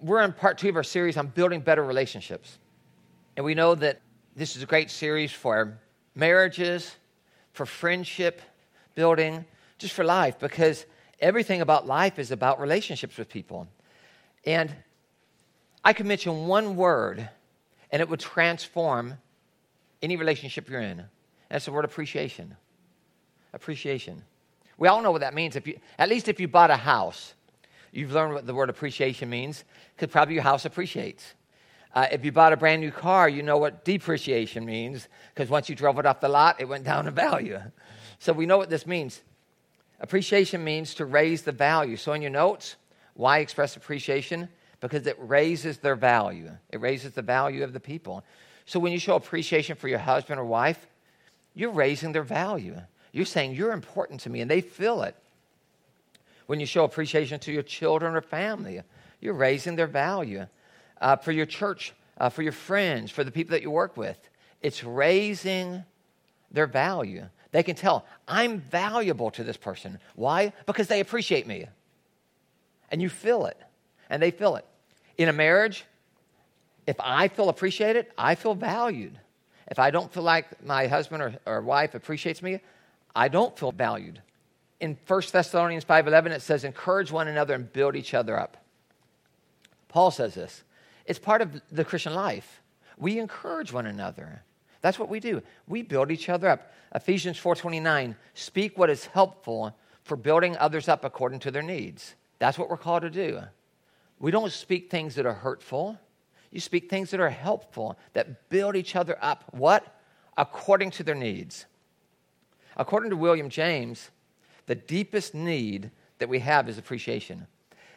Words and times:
we're 0.00 0.22
in 0.22 0.32
part 0.32 0.58
two 0.58 0.68
of 0.68 0.76
our 0.76 0.82
series 0.82 1.16
on 1.16 1.28
building 1.28 1.60
better 1.60 1.82
relationships. 1.82 2.58
And 3.36 3.44
we 3.44 3.54
know 3.54 3.74
that 3.74 4.00
this 4.34 4.56
is 4.56 4.62
a 4.62 4.66
great 4.66 4.90
series 4.90 5.32
for 5.32 5.78
marriages, 6.14 6.94
for 7.52 7.66
friendship 7.66 8.40
building, 8.94 9.44
just 9.78 9.94
for 9.94 10.04
life, 10.04 10.38
because 10.38 10.86
everything 11.20 11.60
about 11.60 11.86
life 11.86 12.18
is 12.18 12.30
about 12.30 12.60
relationships 12.60 13.16
with 13.16 13.28
people. 13.28 13.68
And 14.44 14.74
I 15.84 15.92
could 15.92 16.06
mention 16.06 16.46
one 16.46 16.76
word, 16.76 17.28
and 17.90 18.02
it 18.02 18.08
would 18.08 18.20
transform 18.20 19.18
any 20.02 20.16
relationship 20.16 20.68
you're 20.68 20.80
in. 20.80 21.04
That's 21.48 21.64
the 21.64 21.72
word 21.72 21.84
appreciation. 21.84 22.56
Appreciation. 23.52 24.22
We 24.78 24.88
all 24.88 25.00
know 25.00 25.10
what 25.10 25.20
that 25.20 25.34
means. 25.34 25.56
If 25.56 25.66
you, 25.66 25.78
at 25.98 26.08
least 26.08 26.28
if 26.28 26.38
you 26.38 26.48
bought 26.48 26.70
a 26.70 26.76
house, 26.76 27.34
you've 27.92 28.12
learned 28.12 28.34
what 28.34 28.46
the 28.46 28.54
word 28.54 28.70
appreciation 28.70 29.28
means, 29.28 29.64
because 29.94 30.12
probably 30.12 30.34
your 30.34 30.42
house 30.42 30.64
appreciates. 30.64 31.34
Uh, 31.94 32.06
if 32.12 32.24
you 32.24 32.30
bought 32.30 32.52
a 32.52 32.56
brand 32.56 32.82
new 32.82 32.90
car, 32.90 33.28
you 33.28 33.42
know 33.42 33.56
what 33.56 33.84
depreciation 33.84 34.64
means, 34.66 35.08
because 35.34 35.48
once 35.48 35.68
you 35.68 35.74
drove 35.74 35.98
it 35.98 36.04
off 36.04 36.20
the 36.20 36.28
lot, 36.28 36.60
it 36.60 36.66
went 36.66 36.84
down 36.84 37.06
in 37.06 37.14
value. 37.14 37.58
So 38.18 38.32
we 38.32 38.46
know 38.46 38.58
what 38.58 38.70
this 38.70 38.86
means. 38.86 39.22
Appreciation 40.00 40.62
means 40.62 40.94
to 40.96 41.06
raise 41.06 41.42
the 41.42 41.52
value. 41.52 41.96
So 41.96 42.12
in 42.12 42.20
your 42.20 42.30
notes, 42.30 42.76
why 43.14 43.38
express 43.38 43.76
appreciation? 43.76 44.48
Because 44.80 45.06
it 45.06 45.16
raises 45.18 45.78
their 45.78 45.96
value. 45.96 46.50
It 46.70 46.80
raises 46.80 47.12
the 47.12 47.22
value 47.22 47.64
of 47.64 47.72
the 47.72 47.80
people. 47.80 48.24
So 48.66 48.78
when 48.78 48.92
you 48.92 48.98
show 48.98 49.16
appreciation 49.16 49.76
for 49.76 49.88
your 49.88 49.98
husband 49.98 50.38
or 50.38 50.44
wife, 50.44 50.86
you're 51.54 51.70
raising 51.70 52.12
their 52.12 52.24
value. 52.24 52.76
You're 53.12 53.24
saying, 53.24 53.54
You're 53.54 53.72
important 53.72 54.20
to 54.20 54.30
me, 54.30 54.42
and 54.42 54.50
they 54.50 54.60
feel 54.60 55.02
it. 55.02 55.16
When 56.46 56.60
you 56.60 56.66
show 56.66 56.84
appreciation 56.84 57.40
to 57.40 57.52
your 57.52 57.62
children 57.62 58.14
or 58.14 58.20
family, 58.20 58.80
you're 59.20 59.34
raising 59.34 59.76
their 59.76 59.86
value. 59.86 60.46
Uh, 61.00 61.16
for 61.16 61.32
your 61.32 61.46
church, 61.46 61.92
uh, 62.18 62.28
for 62.28 62.42
your 62.42 62.52
friends, 62.52 63.10
for 63.10 63.24
the 63.24 63.30
people 63.30 63.52
that 63.52 63.62
you 63.62 63.70
work 63.70 63.96
with, 63.96 64.18
it's 64.62 64.82
raising 64.82 65.84
their 66.50 66.66
value. 66.66 67.24
They 67.52 67.62
can 67.62 67.76
tell, 67.76 68.06
I'm 68.26 68.60
valuable 68.60 69.30
to 69.32 69.44
this 69.44 69.56
person. 69.56 69.98
Why? 70.14 70.52
Because 70.66 70.88
they 70.88 71.00
appreciate 71.00 71.46
me. 71.46 71.66
And 72.90 73.02
you 73.02 73.08
feel 73.08 73.46
it, 73.46 73.58
and 74.08 74.22
they 74.22 74.30
feel 74.30 74.56
it. 74.56 74.64
In 75.18 75.28
a 75.28 75.32
marriage, 75.32 75.84
if 76.86 76.96
I 77.00 77.28
feel 77.28 77.48
appreciated, 77.48 78.06
I 78.16 78.36
feel 78.36 78.54
valued. 78.54 79.18
If 79.68 79.78
I 79.78 79.90
don't 79.90 80.12
feel 80.12 80.22
like 80.22 80.64
my 80.64 80.86
husband 80.86 81.22
or, 81.22 81.34
or 81.44 81.60
wife 81.60 81.94
appreciates 81.94 82.42
me, 82.42 82.60
I 83.14 83.28
don't 83.28 83.58
feel 83.58 83.72
valued. 83.72 84.20
In 84.80 84.98
1 85.06 85.22
Thessalonians 85.32 85.84
5:11 85.84 86.32
it 86.32 86.42
says 86.42 86.64
encourage 86.64 87.10
one 87.10 87.28
another 87.28 87.54
and 87.54 87.72
build 87.72 87.96
each 87.96 88.14
other 88.14 88.38
up. 88.38 88.56
Paul 89.88 90.10
says 90.10 90.34
this. 90.34 90.64
It's 91.06 91.18
part 91.18 91.40
of 91.40 91.62
the 91.70 91.84
Christian 91.84 92.14
life. 92.14 92.62
We 92.98 93.18
encourage 93.18 93.72
one 93.72 93.86
another. 93.86 94.42
That's 94.80 94.98
what 94.98 95.08
we 95.08 95.20
do. 95.20 95.42
We 95.66 95.82
build 95.82 96.10
each 96.10 96.28
other 96.28 96.48
up. 96.48 96.72
Ephesians 96.94 97.38
4:29, 97.38 98.16
speak 98.34 98.76
what 98.76 98.90
is 98.90 99.06
helpful 99.06 99.76
for 100.02 100.16
building 100.16 100.56
others 100.56 100.88
up 100.88 101.04
according 101.04 101.40
to 101.40 101.50
their 101.50 101.62
needs. 101.62 102.14
That's 102.38 102.58
what 102.58 102.68
we're 102.68 102.76
called 102.76 103.02
to 103.02 103.10
do. 103.10 103.42
We 104.18 104.30
don't 104.30 104.52
speak 104.52 104.90
things 104.90 105.14
that 105.16 105.26
are 105.26 105.34
hurtful. 105.34 105.98
You 106.50 106.60
speak 106.60 106.88
things 106.88 107.10
that 107.10 107.20
are 107.20 107.30
helpful, 107.30 107.98
that 108.12 108.48
build 108.48 108.76
each 108.76 108.96
other 108.96 109.18
up. 109.20 109.44
What? 109.52 109.84
According 110.36 110.92
to 110.92 111.02
their 111.02 111.14
needs. 111.14 111.66
According 112.76 113.10
to 113.10 113.16
William 113.16 113.50
James, 113.50 114.10
the 114.66 114.74
deepest 114.74 115.34
need 115.34 115.90
that 116.18 116.28
we 116.28 116.40
have 116.40 116.68
is 116.68 116.78
appreciation. 116.78 117.46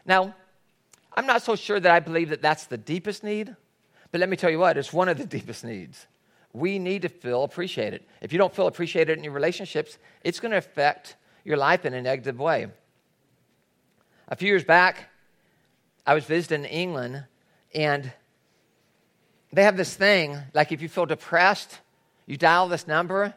Now, 0.05 0.35
I'm 1.13 1.25
not 1.25 1.41
so 1.41 1.55
sure 1.55 1.79
that 1.79 1.91
I 1.91 1.99
believe 1.99 2.29
that 2.29 2.41
that's 2.41 2.65
the 2.65 2.77
deepest 2.77 3.23
need, 3.23 3.55
but 4.11 4.19
let 4.19 4.29
me 4.29 4.37
tell 4.37 4.49
you 4.49 4.59
what, 4.59 4.77
it's 4.77 4.93
one 4.93 5.09
of 5.09 5.17
the 5.17 5.25
deepest 5.37 5.63
needs. 5.63 6.07
We 6.53 6.79
need 6.79 7.03
to 7.03 7.09
feel 7.09 7.43
appreciated. 7.43 8.03
If 8.21 8.31
you 8.31 8.39
don't 8.39 8.53
feel 8.53 8.67
appreciated 8.67 9.17
in 9.17 9.23
your 9.23 9.33
relationships, 9.33 9.97
it's 10.23 10.39
going 10.39 10.51
to 10.51 10.57
affect 10.57 11.15
your 11.43 11.57
life 11.57 11.85
in 11.85 11.93
a 11.93 12.01
negative 12.01 12.39
way. 12.39 12.67
A 14.27 14.35
few 14.35 14.47
years 14.47 14.63
back, 14.63 15.09
I 16.05 16.13
was 16.13 16.25
visiting 16.25 16.65
England, 16.65 17.23
and 17.73 18.11
they 19.51 19.63
have 19.63 19.77
this 19.77 19.95
thing 19.95 20.37
like 20.53 20.71
if 20.71 20.81
you 20.81 20.89
feel 20.89 21.05
depressed, 21.05 21.79
you 22.25 22.37
dial 22.37 22.67
this 22.67 22.87
number, 22.87 23.33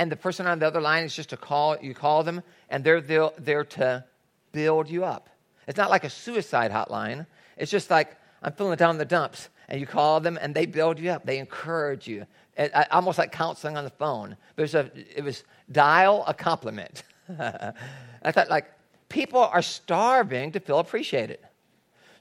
and 0.00 0.10
the 0.10 0.16
person 0.16 0.46
on 0.46 0.58
the 0.58 0.66
other 0.66 0.80
line 0.80 1.04
is 1.04 1.14
just 1.14 1.28
to 1.28 1.36
call, 1.36 1.76
you 1.76 1.92
call 1.92 2.22
them, 2.22 2.42
and 2.70 2.82
they're 2.82 3.02
there, 3.02 3.64
to 3.64 4.02
build 4.50 4.88
you 4.88 5.04
up. 5.04 5.28
It's 5.68 5.76
not 5.76 5.90
like 5.90 6.04
a 6.04 6.08
suicide 6.08 6.70
hotline. 6.70 7.26
It's 7.58 7.70
just 7.70 7.90
like, 7.90 8.16
I'm 8.42 8.52
feeling 8.52 8.78
down 8.78 8.92
in 8.92 8.98
the 8.98 9.04
dumps. 9.04 9.50
And 9.68 9.78
you 9.78 9.86
call 9.86 10.20
them, 10.20 10.38
and 10.40 10.54
they 10.54 10.64
build 10.64 10.98
you 10.98 11.10
up. 11.10 11.26
They 11.26 11.38
encourage 11.38 12.08
you. 12.08 12.24
It, 12.56 12.74
uh, 12.74 12.86
almost 12.90 13.18
like 13.18 13.30
counseling 13.30 13.76
on 13.76 13.84
the 13.84 13.90
phone. 13.90 14.38
A, 14.56 14.90
it 15.14 15.22
was 15.22 15.44
dial 15.70 16.24
a 16.26 16.32
compliment. 16.32 17.02
I 17.38 18.32
thought, 18.32 18.48
like, 18.48 18.72
people 19.10 19.40
are 19.40 19.60
starving 19.60 20.52
to 20.52 20.60
feel 20.60 20.78
appreciated. 20.78 21.40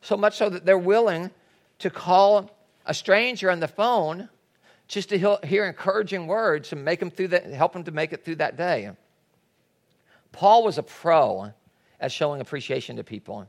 So 0.02 0.18
much 0.18 0.36
so 0.36 0.50
that 0.50 0.66
they're 0.66 0.78
willing 0.78 1.32
to 1.78 1.90
call 1.90 2.52
a 2.86 2.94
stranger 2.94 3.50
on 3.50 3.62
the 3.62 3.70
phone 3.70 4.28
just 4.90 5.10
to 5.10 5.40
hear 5.46 5.66
encouraging 5.66 6.26
words 6.26 6.74
and 6.74 6.84
make 6.84 7.00
them 7.00 7.12
through 7.12 7.30
that, 7.30 7.46
help 7.46 7.74
them 7.74 7.84
to 7.84 7.92
make 7.92 8.12
it 8.12 8.26
through 8.26 8.36
that 8.38 8.58
day. 8.58 8.90
Paul 10.32 10.64
was 10.64 10.78
a 10.80 10.84
pro 10.84 11.54
at 12.00 12.12
showing 12.12 12.42
appreciation 12.42 12.98
to 12.98 13.04
people. 13.04 13.48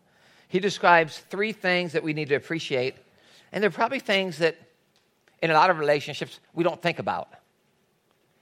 He 0.49 0.61
describes 0.61 1.19
three 1.19 1.53
things 1.53 1.93
that 1.93 2.03
we 2.03 2.13
need 2.13 2.29
to 2.29 2.35
appreciate, 2.35 2.95
and 3.53 3.63
they're 3.63 3.71
probably 3.71 4.01
things 4.01 4.39
that 4.39 4.57
in 5.43 5.51
a 5.51 5.55
lot 5.55 5.71
of 5.71 5.79
relationships 5.79 6.41
we 6.53 6.63
don't 6.63 6.81
think 6.81 6.99
about. 6.99 7.29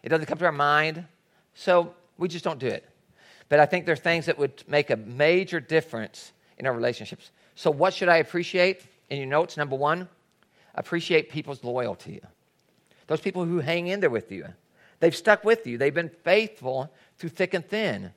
It 0.02 0.08
doesn't 0.08 0.26
come 0.26 0.38
to 0.38 0.46
our 0.46 0.52
mind, 0.52 1.04
so 1.54 1.94
we 2.18 2.26
just 2.26 2.44
don't 2.44 2.58
do 2.58 2.66
it. 2.66 2.84
But 3.48 3.60
I 3.60 3.66
think 3.66 3.86
there 3.86 3.92
are 3.92 3.96
things 3.96 4.26
that 4.26 4.38
would 4.38 4.64
make 4.66 4.90
a 4.90 4.96
major 4.96 5.60
difference 5.60 6.32
in 6.58 6.66
our 6.66 6.72
relationships. 6.72 7.30
So, 7.54 7.70
what 7.70 7.94
should 7.94 8.08
I 8.08 8.16
appreciate? 8.16 8.84
In 9.08 9.18
your 9.18 9.26
notes, 9.26 9.56
number 9.56 9.76
one, 9.76 10.08
appreciate 10.74 11.30
people's 11.30 11.62
loyalty. 11.62 12.20
Those 13.08 13.20
people 13.20 13.44
who 13.44 13.58
hang 13.58 13.88
in 13.88 14.00
there 14.00 14.10
with 14.10 14.30
you. 14.30 14.46
They've 15.00 15.16
stuck 15.16 15.44
with 15.44 15.66
you. 15.66 15.78
They've 15.78 15.94
been 15.94 16.10
faithful 16.22 16.92
through 17.18 17.30
thick 17.30 17.54
and 17.54 17.66
thin. 17.66 18.12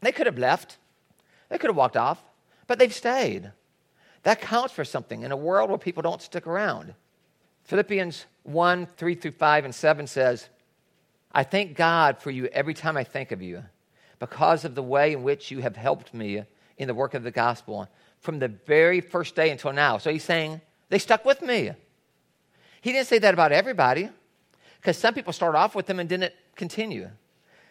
They 0.00 0.12
could 0.12 0.26
have 0.26 0.38
left. 0.38 0.78
They 1.48 1.58
could 1.58 1.70
have 1.70 1.76
walked 1.76 1.96
off, 1.96 2.22
but 2.66 2.78
they've 2.78 2.94
stayed. 2.94 3.50
That 4.22 4.40
counts 4.40 4.72
for 4.72 4.84
something 4.84 5.22
in 5.22 5.32
a 5.32 5.36
world 5.36 5.70
where 5.70 5.78
people 5.78 6.02
don't 6.02 6.22
stick 6.22 6.46
around. 6.46 6.94
Philippians 7.64 8.26
1 8.42 8.86
3 8.96 9.14
through 9.14 9.30
5 9.32 9.64
and 9.64 9.74
7 9.74 10.06
says, 10.06 10.48
I 11.32 11.44
thank 11.44 11.76
God 11.76 12.18
for 12.18 12.30
you 12.30 12.46
every 12.46 12.74
time 12.74 12.96
I 12.96 13.04
think 13.04 13.32
of 13.32 13.42
you 13.42 13.62
because 14.18 14.64
of 14.64 14.74
the 14.74 14.82
way 14.82 15.12
in 15.12 15.22
which 15.22 15.50
you 15.50 15.60
have 15.60 15.76
helped 15.76 16.12
me 16.12 16.42
in 16.78 16.88
the 16.88 16.94
work 16.94 17.14
of 17.14 17.22
the 17.22 17.30
gospel 17.30 17.88
from 18.20 18.38
the 18.38 18.48
very 18.48 19.00
first 19.00 19.34
day 19.34 19.50
until 19.50 19.72
now. 19.72 19.98
So 19.98 20.10
he's 20.10 20.24
saying, 20.24 20.60
they 20.88 20.98
stuck 20.98 21.24
with 21.24 21.42
me. 21.42 21.72
He 22.80 22.92
didn't 22.92 23.08
say 23.08 23.18
that 23.18 23.34
about 23.34 23.52
everybody, 23.52 24.08
because 24.80 24.96
some 24.96 25.14
people 25.14 25.32
start 25.32 25.54
off 25.54 25.74
with 25.74 25.88
him 25.88 25.98
and 25.98 26.08
didn't 26.08 26.32
continue. 26.54 27.10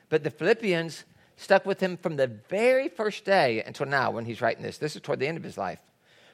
But 0.09 0.23
the 0.23 0.29
Philippians 0.29 1.05
stuck 1.37 1.65
with 1.65 1.79
him 1.79 1.97
from 1.97 2.15
the 2.15 2.27
very 2.27 2.89
first 2.89 3.25
day 3.25 3.63
until 3.63 3.85
now 3.85 4.11
when 4.11 4.25
he's 4.25 4.41
writing 4.41 4.63
this. 4.63 4.77
This 4.77 4.95
is 4.95 5.01
toward 5.01 5.19
the 5.19 5.27
end 5.27 5.37
of 5.37 5.43
his 5.43 5.57
life. 5.57 5.79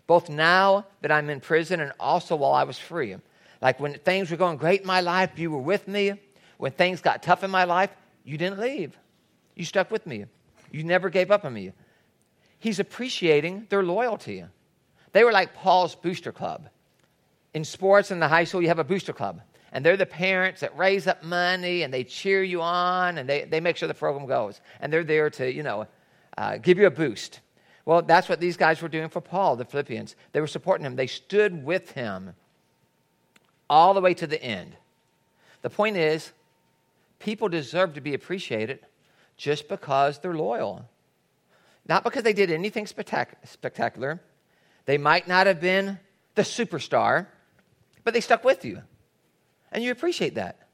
Both 0.07 0.29
now 0.29 0.85
that 1.01 1.11
I'm 1.11 1.29
in 1.29 1.39
prison 1.39 1.79
and 1.79 1.91
also 1.99 2.35
while 2.35 2.53
I 2.53 2.63
was 2.63 2.77
free. 2.77 3.15
Like 3.61 3.79
when 3.79 3.93
things 3.93 4.31
were 4.31 4.37
going 4.37 4.57
great 4.57 4.81
in 4.81 4.87
my 4.87 5.01
life, 5.01 5.37
you 5.37 5.51
were 5.51 5.61
with 5.61 5.87
me. 5.87 6.13
When 6.57 6.71
things 6.71 7.01
got 7.01 7.23
tough 7.23 7.43
in 7.43 7.51
my 7.51 7.63
life, 7.63 7.91
you 8.23 8.37
didn't 8.37 8.59
leave. 8.59 8.97
You 9.55 9.65
stuck 9.65 9.91
with 9.91 10.05
me. 10.05 10.25
You 10.71 10.83
never 10.83 11.09
gave 11.09 11.31
up 11.31 11.45
on 11.45 11.53
me. 11.53 11.73
He's 12.59 12.79
appreciating 12.79 13.67
their 13.69 13.83
loyalty. 13.83 14.43
They 15.11 15.23
were 15.23 15.31
like 15.31 15.55
Paul's 15.55 15.95
booster 15.95 16.31
club. 16.31 16.69
In 17.53 17.63
sports 17.63 18.11
in 18.11 18.19
the 18.19 18.27
high 18.27 18.45
school, 18.45 18.61
you 18.61 18.69
have 18.69 18.79
a 18.79 18.83
booster 18.83 19.13
club. 19.13 19.41
And 19.73 19.85
they're 19.85 19.97
the 19.97 20.05
parents 20.05 20.61
that 20.61 20.77
raise 20.77 21.07
up 21.07 21.23
money 21.23 21.83
and 21.83 21.93
they 21.93 22.03
cheer 22.03 22.43
you 22.43 22.61
on 22.61 23.17
and 23.17 23.27
they, 23.27 23.45
they 23.45 23.59
make 23.59 23.77
sure 23.77 23.87
the 23.87 23.93
program 23.93 24.27
goes. 24.27 24.59
And 24.79 24.91
they're 24.91 25.03
there 25.03 25.29
to, 25.31 25.51
you 25.51 25.63
know, 25.63 25.87
uh, 26.37 26.57
give 26.57 26.77
you 26.77 26.87
a 26.87 26.91
boost. 26.91 27.39
Well, 27.85 28.01
that's 28.01 28.29
what 28.29 28.39
these 28.39 28.57
guys 28.57 28.81
were 28.81 28.89
doing 28.89 29.09
for 29.09 29.21
Paul, 29.21 29.55
the 29.55 29.65
Philippians. 29.65 30.15
They 30.33 30.41
were 30.41 30.47
supporting 30.47 30.85
him, 30.85 30.95
they 30.95 31.07
stood 31.07 31.63
with 31.63 31.91
him 31.91 32.33
all 33.69 33.93
the 33.93 34.01
way 34.01 34.13
to 34.13 34.27
the 34.27 34.41
end. 34.41 34.75
The 35.61 35.69
point 35.69 35.95
is, 35.95 36.31
people 37.19 37.47
deserve 37.47 37.93
to 37.93 38.01
be 38.01 38.13
appreciated 38.13 38.79
just 39.37 39.69
because 39.69 40.19
they're 40.19 40.33
loyal. 40.33 40.85
Not 41.87 42.03
because 42.03 42.23
they 42.23 42.33
did 42.33 42.51
anything 42.51 42.85
spectac- 42.85 43.35
spectacular. 43.45 44.21
They 44.85 44.97
might 44.97 45.27
not 45.27 45.47
have 45.47 45.61
been 45.61 45.99
the 46.35 46.41
superstar, 46.41 47.27
but 48.03 48.13
they 48.13 48.21
stuck 48.21 48.43
with 48.43 48.65
you. 48.65 48.81
And 49.71 49.83
you 49.83 49.91
appreciate 49.91 50.35
that. 50.35 50.67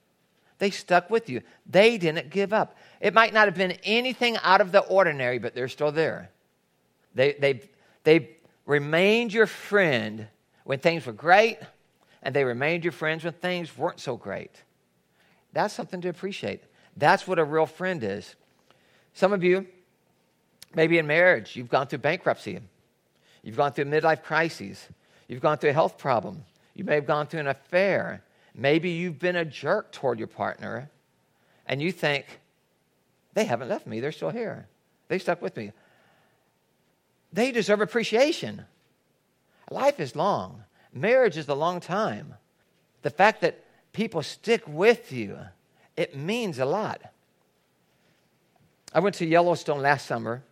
They 0.60 0.72
stuck 0.72 1.10
with 1.10 1.30
you. 1.30 1.42
They 1.70 1.98
didn't 1.98 2.30
give 2.30 2.52
up. 2.52 2.76
It 3.00 3.14
might 3.14 3.34
not 3.34 3.46
have 3.46 3.56
been 3.56 3.78
anything 3.84 4.38
out 4.42 4.62
of 4.62 4.72
the 4.72 4.80
ordinary, 4.80 5.38
but 5.38 5.54
they're 5.54 5.68
still 5.68 5.92
there. 5.92 6.32
They, 7.14 7.34
they, 7.34 7.62
they 8.04 8.30
remained 8.66 9.34
your 9.34 9.48
friend 9.48 10.28
when 10.64 10.80
things 10.80 11.06
were 11.06 11.14
great, 11.14 11.60
and 12.24 12.36
they 12.36 12.44
remained 12.44 12.84
your 12.84 12.92
friends 12.92 13.24
when 13.24 13.34
things 13.34 13.78
weren't 13.78 14.00
so 14.00 14.18
great. 14.18 14.64
That's 15.54 15.74
something 15.74 16.02
to 16.02 16.10
appreciate. 16.10 16.64
That's 16.96 17.28
what 17.28 17.40
a 17.40 17.44
real 17.44 17.66
friend 17.66 18.04
is. 18.04 18.36
Some 19.14 19.34
of 19.34 19.44
you, 19.44 19.68
maybe 20.76 20.98
in 20.98 21.08
marriage, 21.08 21.56
you've 21.56 21.70
gone 21.70 21.88
through 21.88 22.00
bankruptcy, 22.00 22.60
you've 23.44 23.58
gone 23.58 23.72
through 23.72 23.86
midlife 23.86 24.24
crises, 24.24 24.88
you've 25.28 25.42
gone 25.42 25.58
through 25.58 25.70
a 25.70 25.74
health 25.74 25.98
problem, 25.98 26.44
you 26.78 26.84
may 26.84 26.94
have 26.94 27.08
gone 27.08 27.26
through 27.26 27.40
an 27.40 27.48
affair. 27.48 28.24
Maybe 28.54 28.92
you've 28.92 29.18
been 29.18 29.36
a 29.36 29.44
jerk 29.44 29.92
toward 29.92 30.20
your 30.20 30.28
partner, 30.28 30.92
and 31.66 31.82
you 31.82 31.92
think, 31.92 32.40
they 33.34 33.46
haven't 33.46 33.68
left 33.68 33.88
me, 33.88 34.00
they're 34.00 34.12
still 34.12 34.30
here. 34.30 34.68
They 35.08 35.18
stuck 35.18 35.42
with 35.42 35.58
me. 35.58 35.72
They 37.34 37.52
deserve 37.52 37.82
appreciation. 37.82 38.66
Life 39.72 40.00
is 40.00 40.16
long, 40.16 40.66
marriage 40.94 41.36
is 41.36 41.48
a 41.48 41.56
long 41.56 41.80
time. 41.80 42.36
The 43.02 43.10
fact 43.10 43.42
that 43.42 43.64
people 43.92 44.22
stick 44.22 44.62
with 44.68 45.12
you, 45.12 45.40
it 45.96 46.16
means 46.16 46.60
a 46.60 46.66
lot. 46.66 47.02
I 48.94 49.00
went 49.00 49.16
to 49.16 49.26
Yellowstone 49.26 49.82
last 49.82 50.06
summer 50.06 50.44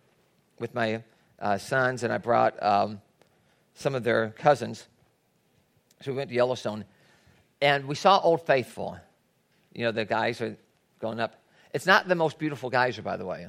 with 0.58 0.74
my 0.74 1.04
uh, 1.38 1.58
sons, 1.58 2.02
and 2.02 2.12
I 2.12 2.18
brought 2.18 2.60
um, 2.60 3.00
some 3.74 3.94
of 3.94 4.02
their 4.02 4.30
cousins. 4.30 4.88
So 6.02 6.12
we 6.12 6.18
went 6.18 6.30
to 6.30 6.36
Yellowstone, 6.36 6.84
and 7.60 7.86
we 7.86 7.94
saw 7.94 8.18
Old 8.18 8.46
Faithful. 8.46 8.98
You 9.72 9.84
know, 9.84 9.92
the 9.92 10.04
guys 10.04 10.40
are 10.40 10.56
going 11.00 11.20
up. 11.20 11.42
It's 11.72 11.86
not 11.86 12.08
the 12.08 12.14
most 12.14 12.38
beautiful 12.38 12.70
geyser, 12.70 13.02
by 13.02 13.16
the 13.16 13.26
way. 13.26 13.48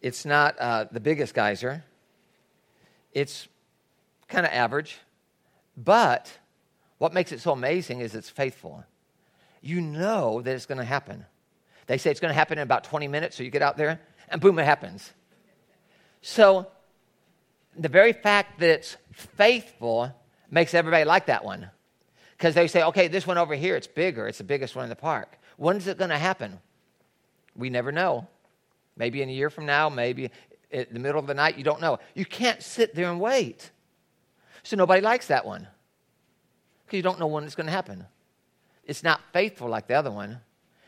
It's 0.00 0.24
not 0.24 0.58
uh, 0.58 0.86
the 0.90 1.00
biggest 1.00 1.34
geyser. 1.34 1.84
It's 3.12 3.48
kind 4.28 4.44
of 4.44 4.52
average. 4.52 4.98
But 5.76 6.30
what 6.98 7.12
makes 7.12 7.32
it 7.32 7.40
so 7.40 7.52
amazing 7.52 8.00
is 8.00 8.14
it's 8.14 8.30
faithful. 8.30 8.84
You 9.60 9.80
know 9.80 10.42
that 10.42 10.54
it's 10.54 10.66
going 10.66 10.78
to 10.78 10.84
happen. 10.84 11.24
They 11.86 11.98
say 11.98 12.10
it's 12.10 12.20
going 12.20 12.30
to 12.30 12.34
happen 12.34 12.58
in 12.58 12.62
about 12.62 12.84
20 12.84 13.08
minutes, 13.08 13.36
so 13.36 13.42
you 13.42 13.50
get 13.50 13.62
out 13.62 13.76
there, 13.76 14.00
and 14.28 14.40
boom, 14.40 14.58
it 14.58 14.64
happens. 14.64 15.12
So, 16.22 16.66
the 17.76 17.88
very 17.88 18.12
fact 18.12 18.60
that 18.60 18.70
it's 18.70 18.96
faithful 19.12 20.14
makes 20.50 20.74
everybody 20.74 21.04
like 21.04 21.26
that 21.26 21.44
one. 21.44 21.70
Because 22.36 22.54
they 22.54 22.66
say, 22.68 22.82
okay, 22.84 23.08
this 23.08 23.26
one 23.26 23.38
over 23.38 23.54
here, 23.54 23.76
it's 23.76 23.86
bigger, 23.86 24.26
it's 24.26 24.38
the 24.38 24.44
biggest 24.44 24.74
one 24.74 24.84
in 24.84 24.88
the 24.88 24.96
park. 24.96 25.38
When's 25.56 25.86
it 25.86 25.98
going 25.98 26.10
to 26.10 26.18
happen? 26.18 26.58
We 27.56 27.70
never 27.70 27.92
know. 27.92 28.26
Maybe 28.96 29.22
in 29.22 29.28
a 29.28 29.32
year 29.32 29.50
from 29.50 29.66
now, 29.66 29.88
maybe 29.88 30.30
in 30.70 30.86
the 30.92 30.98
middle 30.98 31.20
of 31.20 31.26
the 31.26 31.34
night, 31.34 31.56
you 31.56 31.64
don't 31.64 31.80
know. 31.80 31.98
You 32.14 32.24
can't 32.24 32.62
sit 32.62 32.94
there 32.94 33.10
and 33.10 33.20
wait. 33.20 33.70
So 34.62 34.76
nobody 34.76 35.00
likes 35.00 35.28
that 35.28 35.46
one 35.46 35.68
because 36.84 36.96
you 36.96 37.02
don't 37.02 37.20
know 37.20 37.26
when 37.26 37.44
it's 37.44 37.54
going 37.54 37.66
to 37.66 37.72
happen. 37.72 38.06
It's 38.84 39.02
not 39.02 39.20
faithful 39.32 39.68
like 39.68 39.86
the 39.86 39.94
other 39.94 40.10
one, 40.10 40.40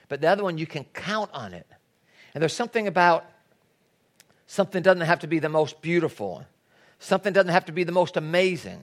but 0.09 0.21
the 0.21 0.29
other 0.29 0.43
one, 0.43 0.59
you 0.59 0.67
can 0.67 0.85
count 0.85 1.31
on 1.33 1.55
it. 1.55 1.67
And 2.35 2.43
there's 2.43 2.53
something 2.53 2.87
about 2.87 3.25
something 4.47 4.83
doesn't 4.83 5.03
have 5.03 5.21
to 5.21 5.27
be 5.27 5.39
the 5.39 5.49
most 5.49 5.81
beautiful, 5.81 6.45
something 6.99 7.33
doesn't 7.33 7.53
have 7.53 7.65
to 7.67 7.73
be 7.73 7.85
the 7.85 7.93
most 7.93 8.17
amazing. 8.17 8.83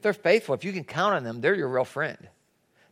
They're 0.00 0.12
faithful, 0.12 0.54
if 0.54 0.64
you 0.64 0.72
can 0.72 0.84
count 0.84 1.14
on 1.14 1.24
them, 1.24 1.40
they're 1.40 1.54
your 1.54 1.68
real 1.68 1.84
friend. 1.84 2.28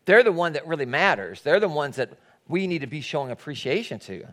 They're 0.04 0.22
the 0.22 0.32
one 0.32 0.54
that 0.54 0.66
really 0.66 0.86
matters. 0.86 1.42
They're 1.42 1.60
the 1.60 1.68
ones 1.68 1.96
that 1.96 2.18
we 2.48 2.66
need 2.66 2.80
to 2.80 2.86
be 2.86 3.00
showing 3.00 3.30
appreciation 3.30 3.98
to. 4.00 4.24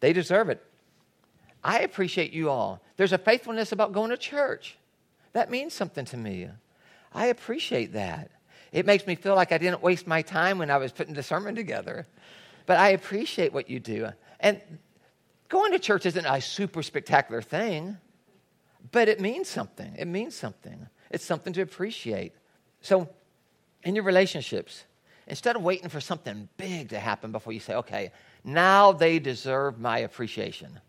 They 0.00 0.12
deserve 0.12 0.48
it. 0.48 0.64
I 1.62 1.80
appreciate 1.80 2.32
you 2.32 2.48
all. 2.48 2.80
There's 2.96 3.12
a 3.12 3.18
faithfulness 3.18 3.72
about 3.72 3.92
going 3.92 4.10
to 4.10 4.16
church. 4.16 4.78
That 5.32 5.50
means 5.50 5.74
something 5.74 6.04
to 6.06 6.16
me. 6.16 6.48
I 7.12 7.26
appreciate 7.26 7.92
that. 7.92 8.30
It 8.72 8.86
makes 8.86 9.06
me 9.06 9.14
feel 9.14 9.34
like 9.34 9.52
I 9.52 9.58
didn't 9.58 9.82
waste 9.82 10.06
my 10.06 10.22
time 10.22 10.58
when 10.58 10.70
I 10.70 10.78
was 10.78 10.92
putting 10.92 11.14
the 11.14 11.22
sermon 11.22 11.54
together. 11.54 12.06
But 12.66 12.78
I 12.78 12.90
appreciate 12.90 13.52
what 13.52 13.68
you 13.68 13.80
do. 13.80 14.08
And 14.38 14.60
going 15.48 15.72
to 15.72 15.78
church 15.78 16.06
isn't 16.06 16.24
a 16.24 16.40
super 16.40 16.82
spectacular 16.82 17.42
thing, 17.42 17.98
but 18.92 19.08
it 19.08 19.20
means 19.20 19.48
something. 19.48 19.94
It 19.98 20.06
means 20.06 20.34
something. 20.34 20.88
It's 21.10 21.24
something 21.24 21.52
to 21.54 21.62
appreciate. 21.62 22.32
So, 22.80 23.08
in 23.82 23.94
your 23.94 24.04
relationships, 24.04 24.84
instead 25.26 25.56
of 25.56 25.62
waiting 25.62 25.88
for 25.88 26.00
something 26.00 26.48
big 26.56 26.90
to 26.90 26.98
happen 26.98 27.32
before 27.32 27.52
you 27.52 27.60
say, 27.60 27.74
okay, 27.74 28.12
now 28.44 28.92
they 28.92 29.18
deserve 29.18 29.78
my 29.78 29.98
appreciation, 29.98 30.80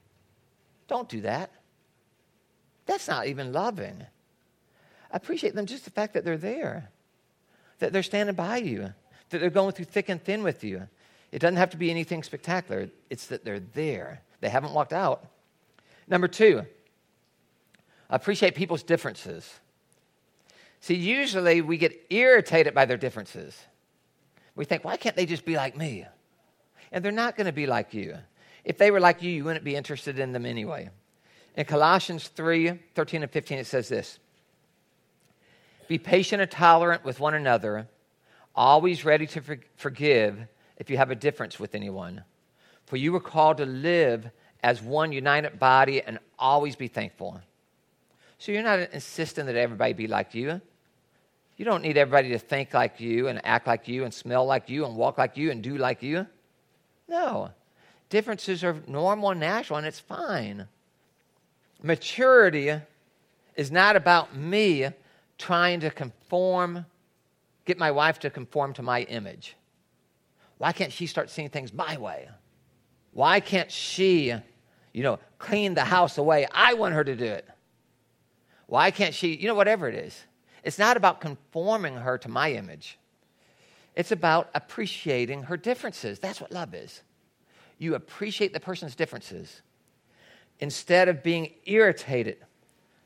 don't 0.87 1.07
do 1.07 1.21
that. 1.21 1.51
That's 2.85 3.07
not 3.07 3.27
even 3.27 3.53
loving. 3.53 4.05
Appreciate 5.11 5.55
them 5.55 5.65
just 5.65 5.85
the 5.85 5.91
fact 5.91 6.13
that 6.13 6.25
they're 6.25 6.37
there, 6.37 6.89
that 7.79 7.93
they're 7.93 8.03
standing 8.03 8.35
by 8.35 8.57
you, 8.57 8.93
that 9.29 9.39
they're 9.39 9.49
going 9.49 9.71
through 9.71 9.85
thick 9.85 10.09
and 10.09 10.21
thin 10.21 10.43
with 10.43 10.63
you. 10.63 10.87
It 11.31 11.39
doesn't 11.39 11.57
have 11.57 11.69
to 11.69 11.77
be 11.77 11.89
anything 11.89 12.23
spectacular, 12.23 12.89
it's 13.09 13.27
that 13.27 13.45
they're 13.45 13.61
there. 13.61 14.21
They 14.41 14.49
haven't 14.49 14.73
walked 14.73 14.91
out. 14.91 15.25
Number 16.07 16.27
two, 16.27 16.65
appreciate 18.09 18.55
people's 18.55 18.83
differences. 18.83 19.60
See, 20.81 20.95
usually 20.95 21.61
we 21.61 21.77
get 21.77 22.07
irritated 22.09 22.73
by 22.73 22.85
their 22.85 22.97
differences. 22.97 23.57
We 24.55 24.65
think, 24.65 24.83
why 24.83 24.97
can't 24.97 25.15
they 25.15 25.27
just 25.27 25.45
be 25.45 25.55
like 25.55 25.77
me? 25.77 26.05
And 26.91 27.05
they're 27.05 27.11
not 27.11 27.37
going 27.37 27.45
to 27.45 27.53
be 27.53 27.67
like 27.67 27.93
you. 27.93 28.17
If 28.65 28.77
they 28.77 28.91
were 28.91 28.99
like 28.99 29.21
you, 29.21 29.31
you 29.31 29.43
wouldn't 29.43 29.63
be 29.63 29.75
interested 29.75 30.19
in 30.19 30.33
them 30.33 30.45
anyway. 30.45 30.89
In 31.55 31.65
Colossians 31.65 32.27
3 32.27 32.79
13 32.95 33.23
and 33.23 33.31
15, 33.31 33.59
it 33.59 33.67
says 33.67 33.89
this 33.89 34.19
Be 35.87 35.97
patient 35.97 36.41
and 36.41 36.49
tolerant 36.49 37.05
with 37.05 37.19
one 37.19 37.35
another, 37.35 37.87
always 38.55 39.05
ready 39.05 39.27
to 39.27 39.41
for- 39.41 39.59
forgive 39.75 40.39
if 40.77 40.89
you 40.89 40.97
have 40.97 41.11
a 41.11 41.15
difference 41.15 41.59
with 41.59 41.75
anyone. 41.75 42.23
For 42.87 42.97
you 42.97 43.13
were 43.13 43.19
called 43.19 43.57
to 43.57 43.65
live 43.65 44.29
as 44.63 44.81
one 44.81 45.11
united 45.11 45.59
body 45.59 46.01
and 46.01 46.19
always 46.39 46.75
be 46.75 46.87
thankful. 46.87 47.39
So 48.37 48.51
you're 48.51 48.63
not 48.63 48.79
insisting 48.91 49.45
that 49.45 49.55
everybody 49.55 49.93
be 49.93 50.07
like 50.07 50.33
you. 50.33 50.61
You 51.61 51.65
don't 51.65 51.83
need 51.83 51.95
everybody 51.95 52.29
to 52.29 52.39
think 52.39 52.73
like 52.73 52.99
you 52.99 53.27
and 53.27 53.39
act 53.45 53.67
like 53.67 53.87
you 53.87 54.03
and 54.03 54.11
smell 54.11 54.47
like 54.47 54.67
you 54.67 54.83
and 54.83 54.95
walk 54.95 55.19
like 55.19 55.37
you 55.37 55.51
and 55.51 55.61
do 55.61 55.77
like 55.77 56.01
you. 56.01 56.25
No. 57.07 57.51
Differences 58.09 58.63
are 58.63 58.81
normal 58.87 59.29
and 59.29 59.39
natural, 59.39 59.77
and 59.77 59.85
it's 59.85 59.99
fine. 59.99 60.67
Maturity 61.83 62.73
is 63.55 63.71
not 63.71 63.95
about 63.95 64.35
me 64.35 64.89
trying 65.37 65.81
to 65.81 65.91
conform, 65.91 66.83
get 67.65 67.77
my 67.77 67.91
wife 67.91 68.17
to 68.21 68.31
conform 68.31 68.73
to 68.73 68.81
my 68.81 69.03
image. 69.03 69.55
Why 70.57 70.71
can't 70.71 70.91
she 70.91 71.05
start 71.05 71.29
seeing 71.29 71.49
things 71.49 71.71
my 71.71 71.95
way? 71.95 72.27
Why 73.13 73.39
can't 73.39 73.71
she, 73.71 74.33
you 74.93 75.03
know, 75.03 75.19
clean 75.37 75.75
the 75.75 75.85
house 75.85 76.15
the 76.15 76.23
way 76.23 76.47
I 76.51 76.73
want 76.73 76.95
her 76.95 77.03
to 77.03 77.15
do 77.15 77.25
it? 77.25 77.47
Why 78.65 78.89
can't 78.89 79.13
she, 79.13 79.35
you 79.35 79.45
know, 79.45 79.53
whatever 79.53 79.87
it 79.87 79.93
is? 79.93 80.23
It's 80.63 80.79
not 80.79 80.97
about 80.97 81.21
conforming 81.21 81.95
her 81.95 82.17
to 82.19 82.29
my 82.29 82.51
image. 82.51 82.97
It's 83.95 84.11
about 84.11 84.49
appreciating 84.53 85.43
her 85.43 85.57
differences. 85.57 86.19
That's 86.19 86.39
what 86.39 86.51
love 86.51 86.73
is. 86.73 87.01
You 87.77 87.95
appreciate 87.95 88.53
the 88.53 88.59
person's 88.59 88.95
differences 88.95 89.61
instead 90.59 91.09
of 91.09 91.23
being 91.23 91.51
irritated 91.65 92.37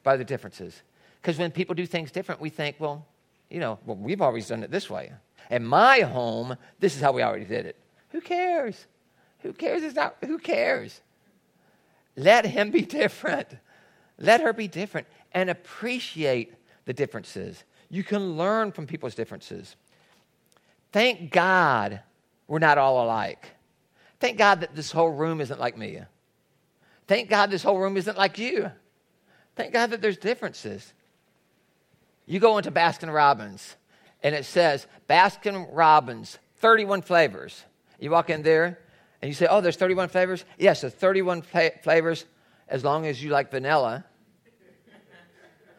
by 0.03 0.17
the 0.17 0.25
differences. 0.25 0.81
Because 1.21 1.39
when 1.39 1.51
people 1.51 1.73
do 1.73 1.85
things 1.85 2.11
different, 2.11 2.41
we 2.41 2.49
think, 2.49 2.75
well, 2.77 3.05
you 3.49 3.59
know, 3.59 3.79
well, 3.85 3.97
we've 3.97 4.21
always 4.21 4.47
done 4.47 4.63
it 4.63 4.71
this 4.71 4.89
way. 4.89 5.11
In 5.49 5.65
my 5.65 6.01
home, 6.01 6.57
this 6.79 6.95
is 6.95 7.01
how 7.01 7.13
we 7.13 7.23
already 7.23 7.45
did 7.45 7.65
it. 7.65 7.77
Who 8.09 8.21
cares? 8.21 8.85
Who 9.39 9.53
cares? 9.53 9.83
It's 9.83 9.95
not, 9.95 10.17
who 10.25 10.37
cares? 10.37 11.01
Let 12.15 12.45
him 12.45 12.71
be 12.71 12.81
different. 13.01 13.47
Let 14.17 14.41
her 14.41 14.53
be 14.53 14.67
different 14.67 15.07
and 15.33 15.49
appreciate 15.49 16.53
the 16.85 16.93
differences. 16.93 17.63
You 17.89 18.03
can 18.03 18.37
learn 18.37 18.71
from 18.71 18.87
people's 18.87 19.15
differences. 19.15 19.75
Thank 20.91 21.31
God 21.31 22.01
we're 22.47 22.59
not 22.59 22.77
all 22.77 23.03
alike. 23.03 23.49
Thank 24.19 24.37
God 24.37 24.61
that 24.61 24.75
this 24.75 24.91
whole 24.91 25.09
room 25.09 25.41
isn't 25.41 25.59
like 25.59 25.77
me. 25.77 25.99
Thank 27.07 27.29
God 27.29 27.51
this 27.51 27.63
whole 27.63 27.79
room 27.79 27.97
isn't 27.97 28.17
like 28.17 28.37
you. 28.37 28.71
Thank 29.55 29.73
God 29.73 29.91
that 29.91 30.01
there's 30.01 30.17
differences. 30.17 30.93
You 32.25 32.39
go 32.39 32.57
into 32.57 32.71
Baskin 32.71 33.13
Robbins 33.13 33.75
and 34.23 34.33
it 34.33 34.45
says 34.45 34.87
Baskin 35.09 35.67
Robbins, 35.71 36.39
31 36.57 37.03
flavors. 37.03 37.63
You 37.99 38.09
walk 38.11 38.29
in 38.29 38.41
there 38.41 38.79
and 39.21 39.29
you 39.29 39.35
say, 39.35 39.47
Oh, 39.49 39.61
there's 39.61 39.75
31 39.77 40.09
flavors? 40.09 40.43
Yes, 40.57 40.81
there's 40.81 40.93
31 40.93 41.43
flavors 41.83 42.25
as 42.67 42.83
long 42.83 43.05
as 43.05 43.23
you 43.23 43.29
like 43.29 43.51
vanilla 43.51 44.05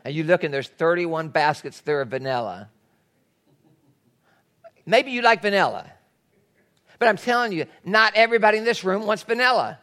and 0.06 0.14
you 0.14 0.22
look 0.22 0.44
and 0.44 0.54
there's 0.54 0.68
31 0.68 1.30
baskets 1.30 1.80
there 1.80 2.00
of 2.00 2.08
vanilla. 2.08 2.70
Maybe 4.86 5.10
you 5.10 5.20
like 5.20 5.42
vanilla. 5.42 5.90
But 7.00 7.08
I'm 7.08 7.16
telling 7.16 7.50
you, 7.50 7.66
not 7.84 8.14
everybody 8.14 8.58
in 8.58 8.64
this 8.64 8.84
room 8.84 9.04
wants 9.04 9.24
vanilla. 9.24 9.80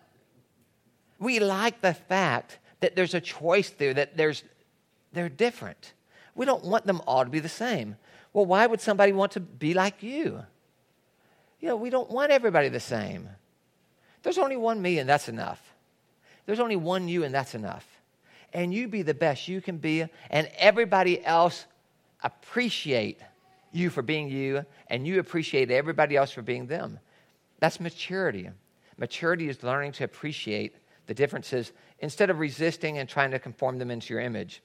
We 1.19 1.39
like 1.39 1.81
the 1.81 1.93
fact 1.93 2.57
that 2.79 2.95
there's 2.95 3.13
a 3.13 3.19
choice 3.19 3.69
there, 3.71 3.93
that 3.93 4.15
there's 4.15 4.43
they're 5.11 5.27
different. 5.27 5.91
We 6.35 6.45
don't 6.45 6.63
want 6.63 6.85
them 6.85 7.01
all 7.05 7.25
to 7.25 7.29
be 7.29 7.39
the 7.39 7.49
same. 7.49 7.97
Well, 8.31 8.45
why 8.45 8.65
would 8.65 8.79
somebody 8.79 9.11
want 9.11 9.33
to 9.33 9.41
be 9.41 9.73
like 9.73 10.01
you? 10.01 10.41
You 11.59 11.67
know, 11.67 11.75
we 11.75 11.89
don't 11.89 12.09
want 12.09 12.31
everybody 12.31 12.69
the 12.69 12.79
same. 12.79 13.27
There's 14.23 14.37
only 14.37 14.55
one 14.55 14.81
me, 14.81 14.99
and 14.99 15.07
that's 15.07 15.27
enough. 15.27 15.61
There's 16.45 16.61
only 16.61 16.77
one 16.77 17.09
you, 17.09 17.25
and 17.25 17.35
that's 17.35 17.55
enough. 17.55 17.85
And 18.53 18.73
you 18.73 18.87
be 18.87 19.01
the 19.01 19.13
best 19.13 19.47
you 19.47 19.61
can 19.61 19.77
be, 19.77 20.05
and 20.29 20.49
everybody 20.57 21.23
else 21.25 21.65
appreciate 22.21 23.19
you 23.71 23.89
for 23.89 24.01
being 24.01 24.29
you, 24.29 24.65
and 24.87 25.07
you 25.07 25.19
appreciate 25.19 25.71
everybody 25.71 26.15
else 26.15 26.31
for 26.31 26.43
being 26.43 26.67
them. 26.67 26.99
That's 27.59 27.79
maturity. 27.79 28.49
Maturity 28.97 29.49
is 29.49 29.63
learning 29.63 29.93
to 29.93 30.03
appreciate 30.03 30.75
the 31.07 31.13
differences 31.13 31.71
instead 31.99 32.29
of 32.29 32.39
resisting 32.39 32.99
and 32.99 33.09
trying 33.09 33.31
to 33.31 33.39
conform 33.39 33.79
them 33.79 33.89
into 33.89 34.13
your 34.13 34.21
image. 34.21 34.61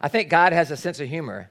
I 0.00 0.08
think 0.08 0.28
God 0.28 0.52
has 0.52 0.70
a 0.70 0.76
sense 0.76 1.00
of 1.00 1.08
humor 1.08 1.50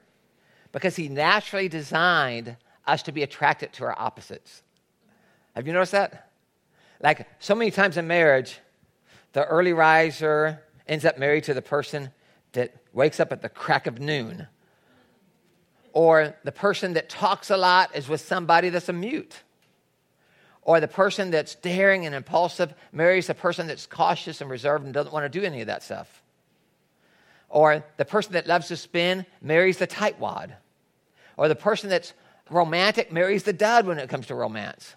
because 0.72 0.96
He 0.96 1.08
naturally 1.08 1.68
designed 1.68 2.56
us 2.86 3.02
to 3.02 3.12
be 3.12 3.22
attracted 3.22 3.72
to 3.74 3.84
our 3.84 3.98
opposites. 3.98 4.62
Have 5.54 5.66
you 5.66 5.72
noticed 5.72 5.92
that? 5.92 6.30
Like 7.00 7.28
so 7.38 7.54
many 7.54 7.70
times 7.70 7.96
in 7.96 8.06
marriage, 8.06 8.58
the 9.34 9.44
early 9.44 9.72
riser 9.72 10.62
ends 10.88 11.04
up 11.04 11.18
married 11.18 11.44
to 11.44 11.54
the 11.54 11.62
person 11.62 12.10
that 12.52 12.74
wakes 12.92 13.20
up 13.20 13.32
at 13.32 13.42
the 13.42 13.48
crack 13.48 13.86
of 13.86 14.00
noon. 14.00 14.46
Or 15.92 16.34
the 16.44 16.52
person 16.52 16.94
that 16.94 17.08
talks 17.08 17.50
a 17.50 17.56
lot 17.56 17.94
is 17.94 18.08
with 18.08 18.20
somebody 18.20 18.70
that's 18.70 18.88
a 18.88 18.92
mute. 18.92 19.42
Or 20.62 20.80
the 20.80 20.88
person 20.88 21.30
that's 21.30 21.56
daring 21.56 22.06
and 22.06 22.14
impulsive 22.14 22.74
marries 22.92 23.26
the 23.26 23.34
person 23.34 23.66
that's 23.66 23.86
cautious 23.86 24.40
and 24.40 24.48
reserved 24.48 24.84
and 24.84 24.94
doesn't 24.94 25.12
want 25.12 25.30
to 25.30 25.40
do 25.40 25.44
any 25.44 25.60
of 25.60 25.66
that 25.66 25.82
stuff. 25.82 26.22
Or 27.48 27.84
the 27.96 28.04
person 28.04 28.32
that 28.32 28.46
loves 28.46 28.68
to 28.68 28.76
spin 28.76 29.26
marries 29.42 29.78
the 29.78 29.86
tightwad. 29.86 30.52
Or 31.36 31.48
the 31.48 31.56
person 31.56 31.90
that's 31.90 32.14
romantic 32.50 33.12
marries 33.12 33.42
the 33.42 33.52
dud 33.52 33.86
when 33.86 33.98
it 33.98 34.08
comes 34.08 34.28
to 34.28 34.34
romance. 34.34 34.94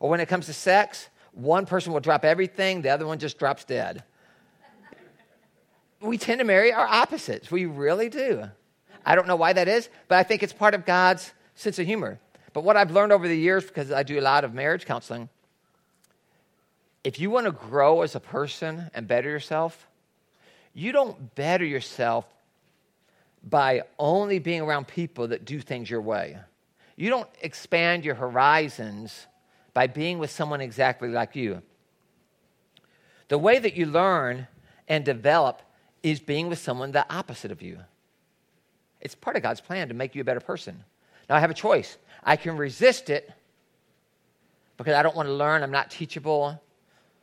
Or 0.00 0.10
when 0.10 0.20
it 0.20 0.26
comes 0.26 0.46
to 0.46 0.52
sex, 0.52 1.08
one 1.32 1.66
person 1.66 1.92
will 1.92 2.00
drop 2.00 2.24
everything, 2.24 2.82
the 2.82 2.90
other 2.90 3.06
one 3.06 3.18
just 3.18 3.38
drops 3.38 3.64
dead. 3.64 4.02
we 6.00 6.18
tend 6.18 6.40
to 6.40 6.44
marry 6.44 6.72
our 6.72 6.86
opposites. 6.86 7.50
We 7.50 7.66
really 7.66 8.08
do. 8.08 8.44
I 9.04 9.14
don't 9.14 9.26
know 9.26 9.36
why 9.36 9.52
that 9.52 9.68
is, 9.68 9.88
but 10.08 10.18
I 10.18 10.22
think 10.22 10.42
it's 10.42 10.52
part 10.52 10.74
of 10.74 10.84
God's 10.84 11.32
sense 11.54 11.78
of 11.78 11.86
humor. 11.86 12.18
But 12.52 12.64
what 12.64 12.76
I've 12.76 12.90
learned 12.90 13.12
over 13.12 13.28
the 13.28 13.36
years, 13.36 13.64
because 13.64 13.92
I 13.92 14.02
do 14.02 14.18
a 14.18 14.22
lot 14.22 14.44
of 14.44 14.54
marriage 14.54 14.86
counseling, 14.86 15.28
if 17.02 17.18
you 17.18 17.30
want 17.30 17.46
to 17.46 17.52
grow 17.52 18.02
as 18.02 18.14
a 18.14 18.20
person 18.20 18.90
and 18.92 19.06
better 19.06 19.30
yourself, 19.30 19.86
you 20.74 20.92
don't 20.92 21.34
better 21.34 21.64
yourself 21.64 22.26
by 23.42 23.82
only 23.98 24.38
being 24.38 24.60
around 24.60 24.86
people 24.86 25.28
that 25.28 25.44
do 25.44 25.60
things 25.60 25.88
your 25.88 26.02
way. 26.02 26.38
You 26.96 27.08
don't 27.08 27.28
expand 27.40 28.04
your 28.04 28.14
horizons 28.14 29.26
by 29.74 29.86
being 29.86 30.18
with 30.18 30.30
someone 30.30 30.60
exactly 30.60 31.08
like 31.08 31.36
you. 31.36 31.62
The 33.28 33.38
way 33.38 33.58
that 33.58 33.74
you 33.74 33.86
learn 33.86 34.48
and 34.88 35.04
develop 35.04 35.62
is 36.02 36.18
being 36.20 36.48
with 36.48 36.58
someone 36.58 36.92
the 36.92 37.06
opposite 37.14 37.52
of 37.52 37.62
you. 37.62 37.78
It's 39.00 39.14
part 39.14 39.36
of 39.36 39.42
God's 39.42 39.60
plan 39.60 39.88
to 39.88 39.94
make 39.94 40.14
you 40.14 40.20
a 40.20 40.24
better 40.24 40.40
person. 40.40 40.84
Now, 41.28 41.36
I 41.36 41.40
have 41.40 41.50
a 41.50 41.54
choice. 41.54 41.96
I 42.24 42.36
can 42.36 42.56
resist 42.56 43.08
it 43.08 43.32
because 44.76 44.94
I 44.94 45.02
don't 45.02 45.14
want 45.14 45.28
to 45.28 45.32
learn. 45.32 45.62
I'm 45.62 45.70
not 45.70 45.90
teachable. 45.90 46.60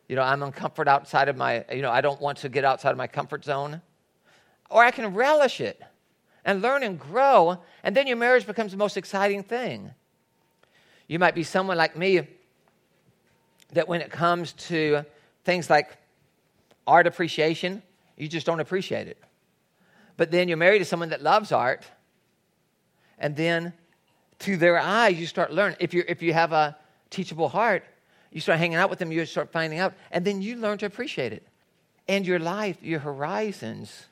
You 0.07 0.15
know, 0.15 0.21
I'm 0.21 0.39
uncomfort 0.39 0.87
outside 0.87 1.27
of 1.27 1.35
my, 1.35 1.65
you 1.71 1.81
know, 1.81 1.91
I 1.91 2.01
don't 2.01 2.21
want 2.21 2.37
to 2.39 2.49
get 2.49 2.63
outside 2.63 2.91
of 2.91 2.97
my 2.97 3.07
comfort 3.07 3.43
zone. 3.43 3.81
Or 4.69 4.83
I 4.83 4.91
can 4.91 5.13
relish 5.13 5.59
it 5.59 5.81
and 6.45 6.61
learn 6.61 6.83
and 6.83 6.97
grow, 6.97 7.57
and 7.83 7.95
then 7.95 8.07
your 8.07 8.15
marriage 8.15 8.47
becomes 8.47 8.71
the 8.71 8.77
most 8.77 8.95
exciting 8.95 9.43
thing. 9.43 9.91
You 11.07 11.19
might 11.19 11.35
be 11.35 11.43
someone 11.43 11.77
like 11.77 11.97
me 11.97 12.27
that 13.73 13.87
when 13.87 14.01
it 14.01 14.11
comes 14.11 14.53
to 14.53 15.03
things 15.43 15.69
like 15.69 15.97
art 16.85 17.07
appreciation, 17.07 17.81
you 18.15 18.27
just 18.27 18.45
don't 18.45 18.59
appreciate 18.59 19.07
it. 19.07 19.17
But 20.15 20.31
then 20.31 20.47
you're 20.47 20.57
married 20.57 20.79
to 20.79 20.85
someone 20.85 21.09
that 21.09 21.21
loves 21.21 21.51
art, 21.51 21.85
and 23.19 23.35
then 23.35 23.73
to 24.39 24.57
their 24.57 24.79
eyes, 24.79 25.19
you 25.19 25.25
start 25.25 25.51
learning. 25.51 25.77
If, 25.79 25.93
you 25.93 26.03
if 26.07 26.21
you 26.21 26.33
have 26.33 26.53
a 26.53 26.77
teachable 27.09 27.49
heart, 27.49 27.83
you 28.31 28.41
start 28.41 28.59
hanging 28.59 28.77
out 28.77 28.89
with 28.89 28.99
them, 28.99 29.11
you 29.11 29.25
start 29.25 29.51
finding 29.51 29.79
out, 29.79 29.93
and 30.11 30.25
then 30.25 30.41
you 30.41 30.55
learn 30.55 30.77
to 30.79 30.85
appreciate 30.85 31.33
it. 31.33 31.45
And 32.07 32.25
your 32.25 32.39
life, 32.39 32.77
your 32.81 32.99
horizons 32.99 34.05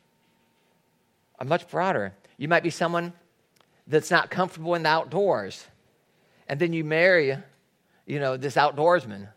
are 1.39 1.45
much 1.45 1.67
broader. 1.69 2.13
You 2.37 2.47
might 2.47 2.63
be 2.63 2.69
someone 2.69 3.13
that's 3.87 4.11
not 4.11 4.29
comfortable 4.29 4.75
in 4.75 4.83
the 4.83 4.89
outdoors. 4.89 5.65
And 6.47 6.59
then 6.59 6.73
you 6.73 6.83
marry, 6.83 7.37
you 8.05 8.19
know, 8.19 8.37
this 8.37 8.55
outdoorsman 8.55 9.29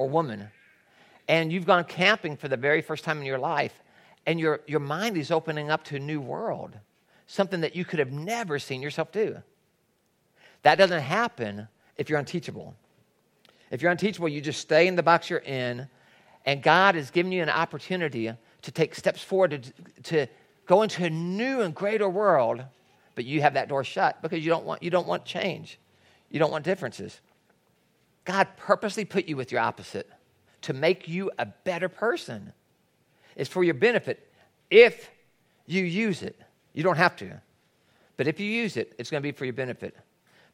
or 0.00 0.08
woman. 0.08 0.48
And 1.28 1.52
you've 1.52 1.66
gone 1.66 1.84
camping 1.84 2.38
for 2.38 2.48
the 2.48 2.56
very 2.56 2.80
first 2.80 3.04
time 3.04 3.18
in 3.18 3.26
your 3.26 3.38
life. 3.38 3.74
And 4.24 4.40
your, 4.40 4.60
your 4.66 4.80
mind 4.80 5.18
is 5.18 5.30
opening 5.30 5.70
up 5.70 5.84
to 5.84 5.96
a 5.96 5.98
new 5.98 6.22
world, 6.22 6.74
something 7.26 7.60
that 7.60 7.76
you 7.76 7.84
could 7.84 7.98
have 7.98 8.10
never 8.10 8.58
seen 8.58 8.80
yourself 8.80 9.12
do. 9.12 9.36
That 10.62 10.76
doesn't 10.76 11.02
happen 11.02 11.68
if 11.98 12.08
you're 12.08 12.18
unteachable. 12.18 12.74
If 13.70 13.82
you're 13.82 13.90
unteachable, 13.90 14.30
you 14.30 14.40
just 14.40 14.60
stay 14.60 14.86
in 14.86 14.96
the 14.96 15.02
box 15.02 15.28
you're 15.28 15.40
in, 15.40 15.86
and 16.46 16.62
God 16.62 16.94
has 16.94 17.10
given 17.10 17.30
you 17.30 17.42
an 17.42 17.50
opportunity 17.50 18.32
to 18.62 18.72
take 18.72 18.94
steps 18.94 19.22
forward 19.22 19.50
to, 19.50 20.02
to 20.02 20.26
go 20.66 20.80
into 20.80 21.04
a 21.04 21.10
new 21.10 21.60
and 21.60 21.74
greater 21.74 22.08
world, 22.08 22.62
but 23.14 23.26
you 23.26 23.42
have 23.42 23.52
that 23.54 23.68
door 23.68 23.84
shut 23.84 24.20
because 24.22 24.42
you 24.42 24.50
don't 24.50 24.64
want, 24.64 24.82
you 24.82 24.90
don't 24.90 25.06
want 25.06 25.26
change. 25.26 25.78
You 26.30 26.38
don't 26.38 26.50
want 26.50 26.64
differences. 26.64 27.20
God 28.24 28.48
purposely 28.56 29.04
put 29.04 29.26
you 29.26 29.36
with 29.36 29.50
your 29.52 29.60
opposite 29.60 30.08
to 30.62 30.72
make 30.72 31.08
you 31.08 31.30
a 31.38 31.46
better 31.46 31.88
person. 31.88 32.52
It's 33.36 33.48
for 33.48 33.64
your 33.64 33.74
benefit 33.74 34.30
if 34.70 35.10
you 35.66 35.84
use 35.84 36.22
it. 36.22 36.38
You 36.72 36.82
don't 36.82 36.96
have 36.96 37.16
to. 37.16 37.40
But 38.16 38.28
if 38.28 38.38
you 38.38 38.46
use 38.46 38.76
it, 38.76 38.92
it's 38.98 39.10
going 39.10 39.22
to 39.22 39.26
be 39.26 39.32
for 39.32 39.44
your 39.44 39.54
benefit. 39.54 39.96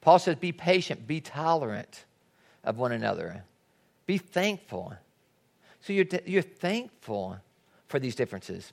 Paul 0.00 0.18
says, 0.18 0.36
be 0.36 0.52
patient, 0.52 1.06
be 1.06 1.20
tolerant 1.20 2.04
of 2.62 2.78
one 2.78 2.92
another, 2.92 3.42
be 4.06 4.18
thankful. 4.18 4.94
So 5.80 5.92
you're, 5.92 6.06
you're 6.24 6.42
thankful 6.42 7.38
for 7.88 7.98
these 7.98 8.14
differences. 8.14 8.72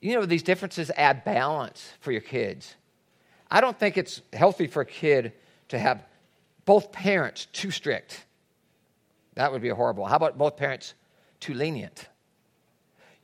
You 0.00 0.14
know, 0.14 0.26
these 0.26 0.42
differences 0.42 0.90
add 0.96 1.24
balance 1.24 1.92
for 2.00 2.12
your 2.12 2.20
kids. 2.20 2.74
I 3.50 3.60
don't 3.60 3.78
think 3.78 3.96
it's 3.96 4.20
healthy 4.32 4.66
for 4.66 4.82
a 4.82 4.86
kid 4.86 5.32
to 5.68 5.78
have 5.78 6.04
both 6.64 6.92
parents 6.92 7.46
too 7.46 7.70
strict. 7.70 8.24
That 9.34 9.52
would 9.52 9.62
be 9.62 9.68
horrible. 9.70 10.04
How 10.06 10.16
about 10.16 10.38
both 10.38 10.56
parents 10.56 10.94
too 11.40 11.54
lenient? 11.54 12.08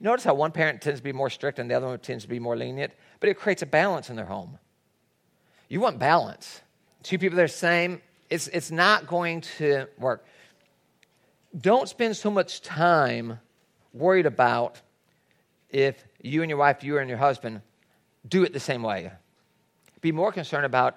You 0.01 0.05
notice 0.05 0.25
how 0.25 0.35
one 0.35 0.53
parent 0.53 0.81
tends 0.81 1.01
to 1.01 1.05
be 1.05 1.13
more 1.13 1.31
strict 1.31 1.59
and 1.59 1.71
the 1.71 1.75
other 1.75 1.87
one 1.87 1.99
tends 1.99 2.25
to 2.25 2.31
be 2.31 2.39
more 2.39 2.57
lenient, 2.57 2.93
but 3.21 3.29
it 3.29 3.35
creates 3.35 3.63
a 3.63 3.67
balance 3.67 4.11
in 4.11 4.17
their 4.17 4.25
home. 4.25 4.59
You 5.69 5.81
want 5.81 5.99
balance. 5.99 6.63
Two 7.03 7.19
people 7.19 7.37
that 7.37 7.43
are 7.43 7.47
the 7.47 7.53
same, 7.53 8.01
it's, 8.31 8.49
it's 8.49 8.71
not 8.71 9.07
going 9.07 9.43
to 9.59 9.87
work. 9.99 10.25
Don't 11.59 11.89
spend 11.89 12.17
so 12.17 12.31
much 12.31 12.63
time 12.63 13.41
worried 13.93 14.27
about 14.27 14.81
if 15.71 16.03
you 16.23 16.43
and 16.43 16.51
your 16.51 16.59
wife, 16.59 16.85
you 16.85 16.99
and 16.99 17.09
your 17.09 17.19
husband 17.19 17.63
do 18.27 18.45
it 18.45 18.53
the 18.53 18.61
same 18.61 18.83
way. 18.83 19.11
Be 20.01 20.13
more 20.13 20.33
concerned 20.33 20.67
about 20.67 20.97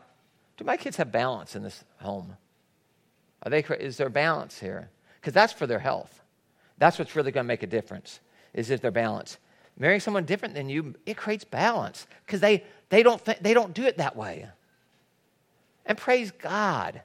do 0.58 0.66
my 0.66 0.78
kids 0.78 0.98
have 0.98 1.12
balance 1.12 1.56
in 1.56 1.64
this 1.64 1.84
home? 2.02 2.36
Are 3.44 3.50
they, 3.50 3.64
is 3.80 3.98
there 3.98 4.10
balance 4.10 4.60
here? 4.60 4.90
Because 5.20 5.34
that's 5.34 5.54
for 5.54 5.68
their 5.68 5.80
health. 5.80 6.22
That's 6.78 7.00
what's 7.00 7.16
really 7.16 7.32
going 7.32 7.46
to 7.46 7.48
make 7.48 7.64
a 7.64 7.68
difference, 7.68 8.20
is 8.54 8.70
if 8.70 8.82
they're. 8.82 8.92
Marrying 9.78 10.00
someone 10.00 10.26
different 10.26 10.54
than 10.54 10.70
you, 10.70 10.96
it 11.06 11.18
creates 11.18 11.44
balance 11.44 12.06
because 12.26 12.40
they, 12.40 12.64
they, 12.90 13.04
don't 13.04 13.24
th- 13.24 13.40
they 13.40 13.54
don't 13.54 13.74
do 13.74 13.84
it 13.84 13.98
that 13.98 14.16
way. 14.16 14.48
And 15.86 15.98
praise 15.98 16.32
God 16.32 17.02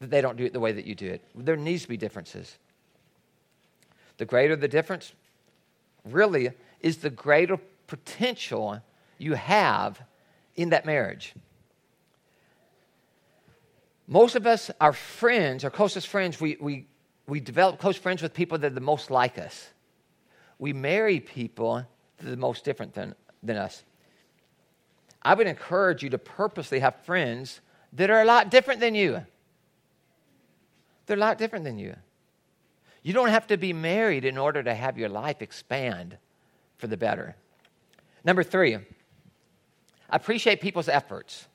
that 0.00 0.10
they 0.10 0.20
don't 0.20 0.36
do 0.36 0.44
it 0.44 0.52
the 0.52 0.60
way 0.60 0.72
that 0.72 0.86
you 0.86 0.94
do 0.94 1.08
it. 1.08 1.22
There 1.34 1.56
needs 1.56 1.82
to 1.82 1.88
be 1.88 1.96
differences. 1.96 2.56
The 4.18 4.24
greater 4.24 4.54
the 4.54 4.68
difference, 4.68 5.12
really, 6.04 6.50
is 6.80 6.98
the 6.98 7.10
greater 7.10 7.58
potential 7.86 8.80
you 9.18 9.34
have 9.34 10.00
in 10.56 10.70
that 10.70 10.86
marriage. 10.86 11.34
Most 14.10 14.34
of 14.34 14.44
us, 14.44 14.72
our 14.80 14.92
friends, 14.92 15.62
our 15.62 15.70
closest 15.70 16.08
friends, 16.08 16.40
we, 16.40 16.56
we, 16.60 16.88
we 17.28 17.38
develop 17.38 17.78
close 17.78 17.96
friends 17.96 18.22
with 18.22 18.34
people 18.34 18.58
that 18.58 18.72
are 18.72 18.74
the 18.74 18.80
most 18.80 19.08
like 19.08 19.38
us. 19.38 19.68
We 20.58 20.72
marry 20.72 21.20
people 21.20 21.86
that 22.18 22.26
are 22.26 22.30
the 22.30 22.36
most 22.36 22.64
different 22.64 22.92
than, 22.92 23.14
than 23.40 23.56
us. 23.56 23.84
I 25.22 25.34
would 25.34 25.46
encourage 25.46 26.02
you 26.02 26.10
to 26.10 26.18
purposely 26.18 26.80
have 26.80 26.96
friends 27.04 27.60
that 27.92 28.10
are 28.10 28.20
a 28.20 28.24
lot 28.24 28.50
different 28.50 28.80
than 28.80 28.96
you. 28.96 29.24
They're 31.06 31.16
a 31.16 31.20
lot 31.20 31.38
different 31.38 31.64
than 31.64 31.78
you. 31.78 31.94
You 33.04 33.12
don't 33.12 33.28
have 33.28 33.46
to 33.46 33.56
be 33.56 33.72
married 33.72 34.24
in 34.24 34.36
order 34.36 34.60
to 34.60 34.74
have 34.74 34.98
your 34.98 35.08
life 35.08 35.40
expand 35.40 36.18
for 36.78 36.88
the 36.88 36.96
better. 36.96 37.36
Number 38.24 38.42
three, 38.42 38.76
appreciate 40.08 40.60
people's 40.60 40.88
efforts. 40.88 41.46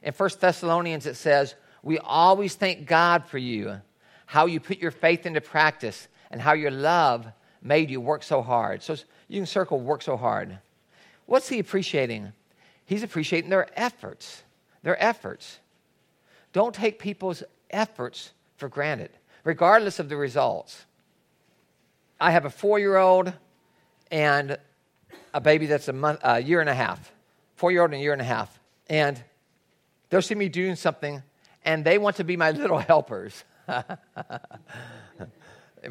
In 0.00 0.12
1 0.12 0.30
Thessalonians, 0.38 1.06
it 1.06 1.16
says, 1.16 1.56
We 1.84 1.98
always 1.98 2.54
thank 2.54 2.86
God 2.86 3.26
for 3.26 3.36
you, 3.36 3.80
how 4.26 4.46
you 4.46 4.58
put 4.58 4.78
your 4.78 4.90
faith 4.90 5.26
into 5.26 5.42
practice, 5.42 6.08
and 6.30 6.40
how 6.40 6.54
your 6.54 6.70
love 6.70 7.26
made 7.62 7.90
you 7.90 8.00
work 8.00 8.22
so 8.22 8.40
hard. 8.40 8.82
So 8.82 8.96
you 9.28 9.40
can 9.40 9.46
circle 9.46 9.78
work 9.78 10.00
so 10.00 10.16
hard. 10.16 10.58
What's 11.26 11.48
he 11.48 11.58
appreciating? 11.58 12.32
He's 12.86 13.02
appreciating 13.02 13.50
their 13.50 13.68
efforts. 13.78 14.42
Their 14.82 15.00
efforts. 15.02 15.60
Don't 16.54 16.74
take 16.74 16.98
people's 16.98 17.42
efforts 17.70 18.32
for 18.56 18.68
granted, 18.68 19.10
regardless 19.44 19.98
of 19.98 20.08
the 20.08 20.16
results. 20.16 20.86
I 22.18 22.30
have 22.30 22.46
a 22.46 22.50
four 22.50 22.78
year 22.78 22.96
old 22.96 23.32
and 24.10 24.56
a 25.34 25.40
baby 25.40 25.66
that's 25.66 25.88
a, 25.88 25.92
month, 25.92 26.20
a 26.22 26.40
year 26.40 26.60
and 26.60 26.70
a 26.70 26.74
half, 26.74 27.12
four 27.56 27.72
year 27.72 27.82
old 27.82 27.90
and 27.90 28.00
a 28.00 28.02
year 28.02 28.12
and 28.12 28.22
a 28.22 28.24
half. 28.24 28.58
And 28.88 29.22
they'll 30.08 30.22
see 30.22 30.34
me 30.34 30.48
doing 30.48 30.76
something 30.76 31.22
and 31.64 31.84
they 31.84 31.98
want 31.98 32.16
to 32.16 32.24
be 32.24 32.36
my 32.36 32.50
little 32.50 32.78
helpers. 32.92 33.44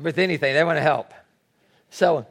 With 0.01 0.17
anything, 0.17 0.53
they 0.53 0.63
want 0.63 0.77
to 0.77 0.81
help. 0.81 1.13
So 1.89 2.25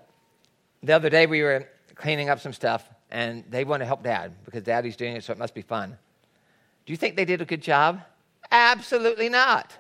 the 0.83 0.93
other 0.93 1.11
day 1.11 1.27
we 1.27 1.43
were 1.43 1.69
cleaning 1.95 2.29
up 2.29 2.41
some 2.41 2.53
stuff 2.53 2.89
and 3.11 3.45
they 3.49 3.65
want 3.65 3.81
to 3.81 3.87
help 3.87 4.03
dad 4.03 4.33
because 4.45 4.63
daddy's 4.63 4.97
doing 4.97 5.17
it, 5.17 5.25
so 5.25 5.33
it 5.33 5.39
must 5.39 5.55
be 5.55 5.63
fun. 5.63 5.97
Do 6.87 6.93
you 6.93 6.97
think 6.97 7.15
they 7.15 7.25
did 7.25 7.41
a 7.41 7.45
good 7.45 7.63
job? 7.63 8.01
Absolutely 8.51 9.29
not. 9.29 9.77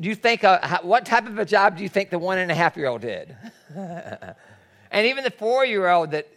Do 0.00 0.08
you 0.08 0.14
think, 0.14 0.44
uh, 0.44 0.80
what 0.82 1.04
type 1.04 1.26
of 1.26 1.38
a 1.38 1.44
job 1.44 1.76
do 1.76 1.82
you 1.82 1.88
think 1.88 2.10
the 2.10 2.18
one 2.18 2.38
and 2.38 2.50
a 2.50 2.54
half 2.54 2.76
year 2.76 2.86
old 2.86 3.02
did? 3.02 3.36
and 3.76 4.34
even 5.06 5.24
the 5.24 5.30
four 5.30 5.64
year 5.64 5.88
old 5.88 6.12
that 6.12 6.28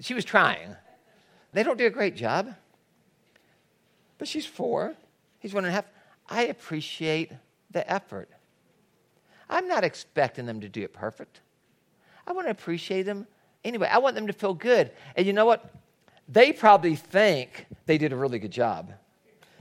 she 0.00 0.14
was 0.14 0.24
trying, 0.24 0.74
they 1.52 1.62
don't 1.62 1.78
do 1.78 1.86
a 1.86 1.90
great 1.90 2.16
job. 2.16 2.54
But 4.24 4.30
she's 4.30 4.46
four, 4.46 4.94
he's 5.38 5.52
one 5.52 5.66
and 5.66 5.70
a 5.70 5.74
half. 5.74 5.84
I 6.30 6.44
appreciate 6.44 7.30
the 7.70 7.86
effort. 7.92 8.30
I'm 9.50 9.68
not 9.68 9.84
expecting 9.84 10.46
them 10.46 10.62
to 10.62 10.68
do 10.70 10.80
it 10.80 10.94
perfect. 10.94 11.42
I 12.26 12.32
want 12.32 12.46
to 12.46 12.50
appreciate 12.50 13.02
them 13.02 13.26
anyway. 13.66 13.86
I 13.86 13.98
want 13.98 14.14
them 14.14 14.26
to 14.28 14.32
feel 14.32 14.54
good. 14.54 14.92
And 15.14 15.26
you 15.26 15.34
know 15.34 15.44
what? 15.44 15.74
They 16.26 16.54
probably 16.54 16.96
think 16.96 17.66
they 17.84 17.98
did 17.98 18.14
a 18.14 18.16
really 18.16 18.38
good 18.38 18.50
job. 18.50 18.94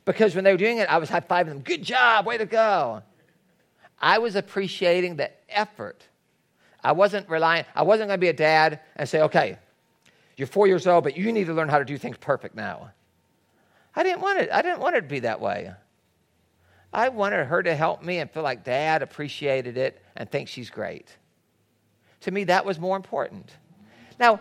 Because 0.05 0.33
when 0.33 0.45
they 0.45 0.53
were 0.53 0.57
doing 0.57 0.77
it, 0.77 0.89
I 0.89 0.97
was 0.97 1.09
high 1.09 1.19
fiving 1.19 1.47
them. 1.47 1.59
Good 1.59 1.83
job, 1.83 2.25
way 2.25 2.37
to 2.37 2.45
go. 2.45 3.03
I 3.99 4.19
was 4.19 4.37
appreciating 4.37 5.17
the 5.17 5.29
effort. 5.49 6.07
I 6.81 6.93
wasn't 6.93 7.27
relying, 7.27 7.65
I 7.75 7.83
wasn't 7.83 8.07
going 8.07 8.17
to 8.17 8.21
be 8.21 8.29
a 8.29 8.33
dad 8.33 8.79
and 8.95 9.09
say, 9.09 9.23
okay, 9.23 9.57
you're 10.37 10.47
four 10.47 10.67
years 10.67 10.87
old, 10.87 11.03
but 11.03 11.17
you 11.17 11.33
need 11.33 11.47
to 11.47 11.53
learn 11.53 11.67
how 11.67 11.79
to 11.79 11.85
do 11.85 11.97
things 11.97 12.15
perfect 12.15 12.55
now. 12.55 12.91
I 13.95 14.03
didn't 14.03 14.21
want 14.21 14.39
it. 14.39 14.49
I 14.51 14.61
didn't 14.61 14.79
want 14.79 14.95
it 14.95 15.01
to 15.01 15.07
be 15.07 15.19
that 15.19 15.39
way. 15.39 15.71
I 16.91 17.09
wanted 17.09 17.45
her 17.45 17.63
to 17.63 17.75
help 17.75 18.03
me 18.03 18.19
and 18.19 18.29
feel 18.29 18.43
like 18.43 18.63
dad 18.63 19.01
appreciated 19.01 19.77
it 19.77 20.01
and 20.15 20.29
think 20.29 20.47
she's 20.47 20.69
great. 20.69 21.07
To 22.21 22.31
me, 22.31 22.43
that 22.45 22.65
was 22.65 22.79
more 22.79 22.95
important. 22.95 23.51
Now, 24.19 24.39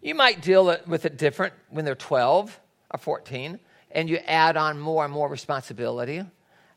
you 0.00 0.14
might 0.14 0.40
deal 0.40 0.76
with 0.86 1.04
it 1.04 1.16
different 1.16 1.54
when 1.70 1.84
they're 1.84 1.94
12 1.94 2.58
or 2.90 2.98
14 2.98 3.60
and 3.92 4.08
you 4.08 4.16
add 4.26 4.56
on 4.56 4.80
more 4.80 5.04
and 5.04 5.12
more 5.12 5.28
responsibility. 5.28 6.24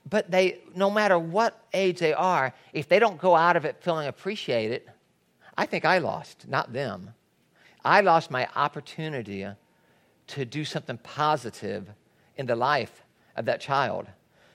But 0.08 0.30
they, 0.30 0.60
no 0.76 0.92
matter 0.92 1.18
what 1.18 1.60
age 1.74 2.00
they 2.00 2.14
are, 2.14 2.54
if 2.74 2.88
they 2.88 3.00
don't 3.00 3.20
go 3.20 3.36
out 3.36 3.56
of 3.56 3.66
it 3.66 3.78
feeling 3.82 4.08
appreciated, 4.08 4.84
I 5.58 5.66
think 5.66 5.86
I 5.86 5.98
lost, 5.98 6.48
not 6.48 6.74
them. 6.74 7.14
I 7.84 8.02
lost 8.02 8.30
my 8.30 8.48
opportunity 8.56 9.48
to 10.28 10.46
do 10.46 10.66
something 10.66 10.98
positive 10.98 11.88
in 12.38 12.46
the 12.46 12.56
life 12.56 13.04
of 13.36 13.46
that 13.46 13.62
child. 13.62 14.08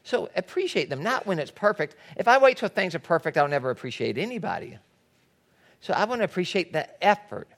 So 0.03 0.29
appreciate 0.35 0.89
them, 0.91 1.03
not 1.03 1.27
when 1.27 1.39
it's 1.39 1.51
perfect. 1.51 1.97
If 2.17 2.27
I 2.27 2.39
wait 2.39 2.57
till 2.57 2.69
things 2.69 2.95
are 2.95 3.01
perfect, 3.01 3.37
I'll 3.37 3.49
never 3.49 3.71
appreciate 3.71 4.19
anybody. 4.19 4.79
So 5.81 5.93
I 5.95 6.05
want 6.05 6.21
to 6.21 6.25
appreciate 6.25 6.73
the 6.73 6.89
effort. 7.05 7.49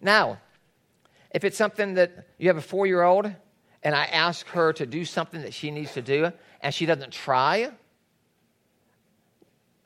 Now, 0.00 0.38
if 1.30 1.44
it's 1.44 1.56
something 1.56 1.94
that 1.94 2.26
you 2.38 2.48
have 2.48 2.56
a 2.56 2.62
four 2.62 2.86
year 2.86 3.02
old 3.02 3.30
and 3.82 3.94
I 3.94 4.04
ask 4.04 4.46
her 4.48 4.72
to 4.74 4.86
do 4.86 5.04
something 5.04 5.42
that 5.42 5.54
she 5.54 5.70
needs 5.70 5.92
to 5.94 6.02
do 6.02 6.32
and 6.60 6.74
she 6.74 6.86
doesn't 6.86 7.12
try, 7.12 7.70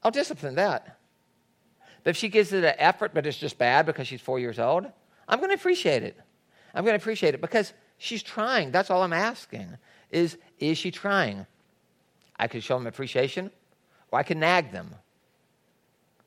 I'll 0.03 0.11
discipline 0.11 0.57
that. 0.57 0.99
But 2.03 2.11
if 2.11 2.17
she 2.17 2.29
gives 2.29 2.53
it 2.53 2.65
an 2.65 2.75
effort, 2.79 3.15
but 3.15 3.27
it's 3.27 3.39
just 3.39 3.57
bad 3.59 3.87
because 3.87 4.07
she's 4.07 4.21
four 4.21 4.39
years 4.39 4.59
old, 4.59 4.87
I'm 5.27 5.39
going 5.39 5.51
to 5.51 5.55
appreciate 5.55 6.03
it. 6.03 6.19
I'm 6.75 6.85
going 6.85 6.99
to 6.99 7.03
appreciate 7.03 7.35
it 7.35 7.41
because 7.41 7.73
she's 7.99 8.23
trying. 8.23 8.73
That's 8.73 8.91
all 8.91 9.03
I'm 9.03 9.13
asking. 9.13 9.79
Is 10.11 10.37
is 10.59 10.79
she 10.79 10.91
trying? 10.91 11.47
I 12.37 12.49
could 12.49 12.63
show 12.63 12.77
them 12.77 12.87
appreciation, 12.87 13.51
or 14.11 14.19
I 14.19 14.23
can 14.23 14.41
nag 14.41 14.73
them. 14.73 14.95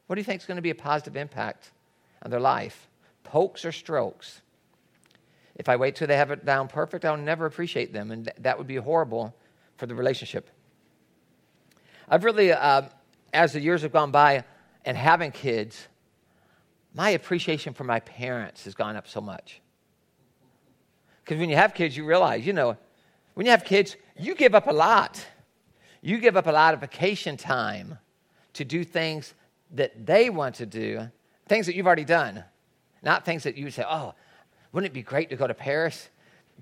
What 0.08 0.16
do 0.16 0.22
you 0.22 0.26
think 0.26 0.42
is 0.42 0.48
going 0.48 0.56
to 0.56 0.62
be 0.62 0.70
a 0.70 0.76
positive 0.76 1.18
impact 1.18 1.72
on 2.24 2.32
their 2.32 2.40
life? 2.40 2.88
Pokes 3.24 3.66
or 3.66 3.74
strokes? 3.74 4.42
If 5.56 5.68
I 5.68 5.76
wait 5.76 5.96
till 5.96 6.08
they 6.08 6.16
have 6.16 6.32
it 6.32 6.46
down 6.46 6.70
perfect, 6.70 7.04
I'll 7.04 7.18
never 7.18 7.46
appreciate 7.46 7.92
them, 7.92 8.12
and 8.12 8.26
th- 8.26 8.38
that 8.40 8.58
would 8.58 8.68
be 8.68 8.76
horrible 8.78 9.36
for 9.76 9.86
the 9.86 9.96
relationship. 9.96 10.50
I've 12.08 12.24
really, 12.24 12.54
uh, 12.54 12.84
as 13.34 13.54
the 13.54 13.60
years 13.60 13.82
have 13.82 13.92
gone 13.92 14.12
by 14.12 14.46
and 14.86 14.96
having 14.96 15.32
kids, 15.32 15.88
my 16.94 17.10
appreciation 17.10 17.74
for 17.74 17.84
my 17.84 18.00
parents 18.00 18.64
has 18.64 18.76
gone 18.76 18.96
up 18.96 19.08
so 19.08 19.20
much. 19.20 19.62
Because 21.28 21.42
when 21.42 21.50
you 21.50 21.58
have 21.58 21.74
kids, 21.74 21.98
you 21.98 22.06
realize, 22.06 22.48
you 22.48 22.54
know, 22.54 22.78
when 23.34 23.46
you 23.46 23.52
have 23.52 23.66
kids, 23.66 23.98
you 24.18 24.34
give 24.34 24.56
up 24.56 24.68
a 24.68 24.72
lot. 24.72 25.26
You 26.02 26.20
give 26.20 26.38
up 26.38 26.48
a 26.48 26.52
lot 26.52 26.74
of 26.74 26.80
vacation 26.80 27.36
time 27.36 27.98
to 28.54 28.64
do 28.64 28.86
things 28.86 29.34
that 29.72 30.06
they 30.06 30.30
want 30.30 30.56
to 30.56 30.66
do, 30.66 31.10
things 31.50 31.66
that 31.66 31.76
you've 31.76 31.86
already 31.86 32.06
done, 32.06 32.46
not 33.04 33.26
things 33.26 33.44
that 33.44 33.58
you 33.58 33.70
say, 33.72 33.84
oh, 33.86 34.14
wouldn't 34.72 34.90
it 34.90 34.94
be 34.94 35.02
great 35.02 35.30
to 35.32 35.36
go 35.36 35.46
to 35.46 35.54
Paris? 35.54 36.08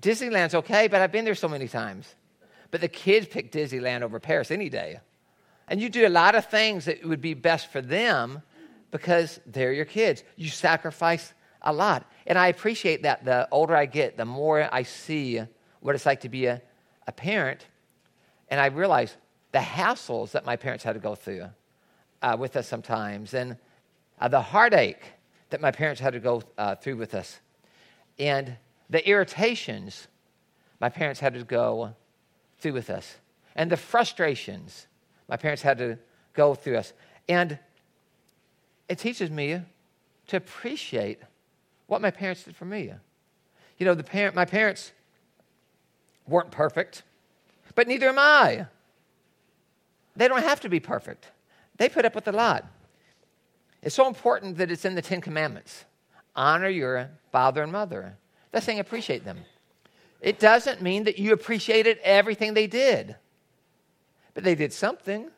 Disneyland's 0.00 0.56
okay, 0.56 0.88
but 0.88 1.00
I've 1.00 1.12
been 1.12 1.24
there 1.24 1.36
so 1.36 1.48
many 1.48 1.68
times. 1.68 2.12
But 2.72 2.80
the 2.80 2.88
kids 2.88 3.28
pick 3.28 3.52
Disneyland 3.52 4.02
over 4.02 4.18
Paris 4.18 4.50
any 4.50 4.68
day. 4.68 4.98
And 5.68 5.80
you 5.80 5.88
do 5.88 6.04
a 6.04 6.10
lot 6.10 6.34
of 6.34 6.46
things 6.46 6.86
that 6.86 7.04
would 7.06 7.20
be 7.20 7.34
best 7.34 7.70
for 7.70 7.80
them 7.80 8.42
because 8.90 9.38
they're 9.46 9.72
your 9.72 9.84
kids. 9.84 10.24
You 10.34 10.48
sacrifice 10.48 11.32
a 11.62 11.72
lot. 11.72 12.10
And 12.26 12.38
I 12.38 12.48
appreciate 12.48 13.02
that 13.02 13.24
the 13.24 13.48
older 13.50 13.76
I 13.76 13.86
get, 13.86 14.16
the 14.16 14.24
more 14.24 14.68
I 14.72 14.82
see 14.82 15.40
what 15.80 15.94
it's 15.94 16.06
like 16.06 16.22
to 16.22 16.28
be 16.28 16.46
a, 16.46 16.60
a 17.06 17.12
parent. 17.12 17.66
And 18.48 18.60
I 18.60 18.66
realize 18.66 19.16
the 19.52 19.58
hassles 19.58 20.32
that 20.32 20.44
my 20.44 20.56
parents 20.56 20.84
had 20.84 20.94
to 20.94 21.00
go 21.00 21.14
through 21.14 21.46
uh, 22.22 22.36
with 22.38 22.56
us 22.56 22.66
sometimes, 22.66 23.34
and 23.34 23.56
uh, 24.20 24.28
the 24.28 24.40
heartache 24.40 25.12
that 25.50 25.60
my 25.60 25.70
parents 25.70 26.00
had 26.00 26.14
to 26.14 26.20
go 26.20 26.42
uh, 26.58 26.74
through 26.74 26.96
with 26.96 27.14
us 27.14 27.38
and 28.18 28.56
the 28.88 29.06
irritations 29.08 30.08
my 30.80 30.88
parents 30.88 31.20
had 31.20 31.34
to 31.34 31.44
go 31.44 31.94
through 32.58 32.72
with 32.72 32.90
us, 32.90 33.16
and 33.54 33.70
the 33.70 33.76
frustrations 33.76 34.86
my 35.28 35.36
parents 35.36 35.62
had 35.62 35.78
to 35.78 35.98
go 36.34 36.54
through 36.54 36.76
us. 36.76 36.92
And 37.28 37.58
it 38.88 38.98
teaches 38.98 39.30
me 39.30 39.60
to 40.28 40.36
appreciate 40.36 41.20
what 41.86 42.00
my 42.00 42.10
parents 42.10 42.44
did 42.44 42.56
for 42.56 42.64
me. 42.64 42.92
You 43.78 43.86
know, 43.86 43.94
the 43.94 44.04
parent, 44.04 44.34
my 44.34 44.44
parents 44.44 44.92
weren't 46.26 46.50
perfect, 46.50 47.02
but 47.74 47.86
neither 47.86 48.08
am 48.08 48.18
I. 48.18 48.66
They 50.16 50.28
don't 50.28 50.42
have 50.42 50.60
to 50.60 50.68
be 50.68 50.80
perfect. 50.80 51.30
They 51.76 51.88
put 51.88 52.04
up 52.04 52.14
with 52.14 52.26
a 52.26 52.32
lot. 52.32 52.66
It's 53.82 53.94
so 53.94 54.08
important 54.08 54.56
that 54.58 54.70
it's 54.70 54.84
in 54.84 54.94
the 54.94 55.02
Ten 55.02 55.20
Commandments 55.20 55.84
honor 56.34 56.68
your 56.68 57.10
father 57.32 57.62
and 57.62 57.72
mother. 57.72 58.16
That's 58.50 58.66
saying 58.66 58.80
appreciate 58.80 59.24
them. 59.24 59.38
It 60.20 60.38
doesn't 60.38 60.82
mean 60.82 61.04
that 61.04 61.18
you 61.18 61.32
appreciated 61.32 61.98
everything 62.02 62.54
they 62.54 62.66
did, 62.66 63.16
but 64.34 64.44
they 64.44 64.54
did 64.54 64.72
something. 64.72 65.30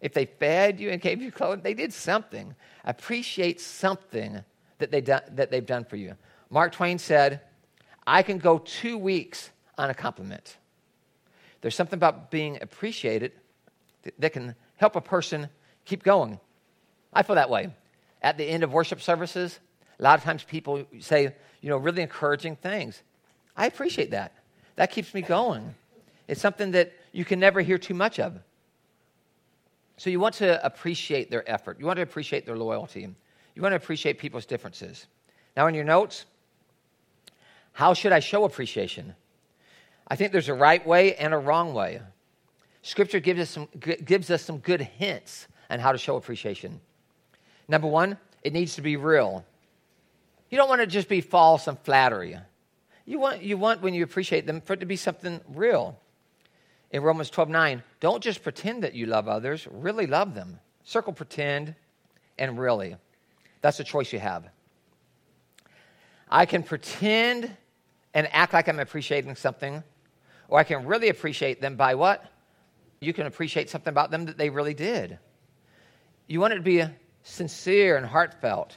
If 0.00 0.14
they 0.14 0.26
fed 0.26 0.80
you 0.80 0.90
and 0.90 1.00
gave 1.00 1.20
you 1.20 1.30
clothes, 1.30 1.60
they 1.62 1.74
did 1.74 1.92
something. 1.92 2.54
Appreciate 2.84 3.60
something 3.60 4.42
that, 4.82 4.90
they 4.90 5.00
do, 5.00 5.16
that 5.32 5.50
they've 5.50 5.64
done 5.64 5.84
for 5.84 5.96
you. 5.96 6.16
Mark 6.50 6.72
Twain 6.72 6.98
said, 6.98 7.40
I 8.06 8.22
can 8.22 8.38
go 8.38 8.58
two 8.58 8.98
weeks 8.98 9.50
on 9.78 9.90
a 9.90 9.94
compliment. 9.94 10.58
There's 11.60 11.74
something 11.74 11.96
about 11.96 12.30
being 12.30 12.58
appreciated 12.60 13.32
that 14.18 14.32
can 14.32 14.54
help 14.76 14.96
a 14.96 15.00
person 15.00 15.48
keep 15.84 16.02
going. 16.02 16.40
I 17.12 17.22
feel 17.22 17.36
that 17.36 17.48
way. 17.48 17.72
At 18.20 18.36
the 18.36 18.44
end 18.44 18.64
of 18.64 18.72
worship 18.72 19.00
services, 19.00 19.60
a 19.98 20.02
lot 20.02 20.18
of 20.18 20.24
times 20.24 20.42
people 20.42 20.84
say, 20.98 21.34
you 21.60 21.70
know, 21.70 21.76
really 21.76 22.02
encouraging 22.02 22.56
things. 22.56 23.00
I 23.56 23.66
appreciate 23.66 24.10
that. 24.10 24.32
That 24.76 24.90
keeps 24.90 25.14
me 25.14 25.22
going. 25.22 25.74
It's 26.26 26.40
something 26.40 26.72
that 26.72 26.92
you 27.12 27.24
can 27.24 27.38
never 27.38 27.60
hear 27.60 27.78
too 27.78 27.94
much 27.94 28.18
of. 28.18 28.40
So 29.96 30.10
you 30.10 30.18
want 30.18 30.34
to 30.36 30.64
appreciate 30.64 31.30
their 31.30 31.48
effort. 31.48 31.78
You 31.78 31.86
want 31.86 31.98
to 31.98 32.02
appreciate 32.02 32.46
their 32.46 32.56
loyalty. 32.56 33.14
You 33.54 33.62
want 33.62 33.72
to 33.72 33.76
appreciate 33.76 34.18
people's 34.18 34.46
differences. 34.46 35.06
Now, 35.56 35.66
in 35.66 35.74
your 35.74 35.84
notes, 35.84 36.24
how 37.72 37.94
should 37.94 38.12
I 38.12 38.20
show 38.20 38.44
appreciation? 38.44 39.14
I 40.08 40.16
think 40.16 40.32
there's 40.32 40.48
a 40.48 40.54
right 40.54 40.86
way 40.86 41.14
and 41.16 41.32
a 41.32 41.38
wrong 41.38 41.74
way. 41.74 42.00
Scripture 42.82 43.20
gives 43.20 43.40
us 43.40 43.50
some, 43.50 43.68
gives 44.04 44.30
us 44.30 44.42
some 44.42 44.58
good 44.58 44.80
hints 44.80 45.46
on 45.70 45.78
how 45.78 45.92
to 45.92 45.98
show 45.98 46.16
appreciation. 46.16 46.80
Number 47.68 47.86
one, 47.86 48.18
it 48.42 48.52
needs 48.52 48.74
to 48.74 48.82
be 48.82 48.96
real. 48.96 49.44
You 50.50 50.58
don't 50.58 50.68
want 50.68 50.80
to 50.80 50.86
just 50.86 51.08
be 51.08 51.20
false 51.20 51.66
and 51.66 51.78
flattery. 51.78 52.36
You 53.06 53.18
want, 53.18 53.42
you 53.42 53.56
want 53.56 53.82
when 53.82 53.94
you 53.94 54.04
appreciate 54.04 54.46
them 54.46 54.60
for 54.60 54.74
it 54.74 54.80
to 54.80 54.86
be 54.86 54.96
something 54.96 55.40
real. 55.48 55.98
In 56.90 57.02
Romans 57.02 57.30
12 57.30 57.48
9, 57.48 57.82
don't 58.00 58.22
just 58.22 58.42
pretend 58.42 58.82
that 58.82 58.94
you 58.94 59.06
love 59.06 59.28
others, 59.28 59.66
really 59.70 60.06
love 60.06 60.34
them. 60.34 60.58
Circle 60.84 61.14
pretend 61.14 61.74
and 62.38 62.58
really. 62.58 62.96
That's 63.62 63.80
a 63.80 63.84
choice 63.84 64.12
you 64.12 64.18
have. 64.18 64.44
I 66.28 66.46
can 66.46 66.62
pretend 66.62 67.50
and 68.14 68.28
act 68.32 68.52
like 68.52 68.68
I'm 68.68 68.78
appreciating 68.78 69.36
something, 69.36 69.82
or 70.48 70.58
I 70.58 70.64
can 70.64 70.84
really 70.84 71.08
appreciate 71.08 71.62
them 71.62 71.76
by 71.76 71.94
what? 71.94 72.24
You 73.00 73.12
can 73.12 73.26
appreciate 73.26 73.70
something 73.70 73.90
about 73.90 74.10
them 74.10 74.26
that 74.26 74.36
they 74.36 74.50
really 74.50 74.74
did. 74.74 75.18
You 76.26 76.40
want 76.40 76.52
it 76.52 76.56
to 76.56 76.62
be 76.62 76.84
sincere 77.22 77.96
and 77.96 78.04
heartfelt. 78.04 78.76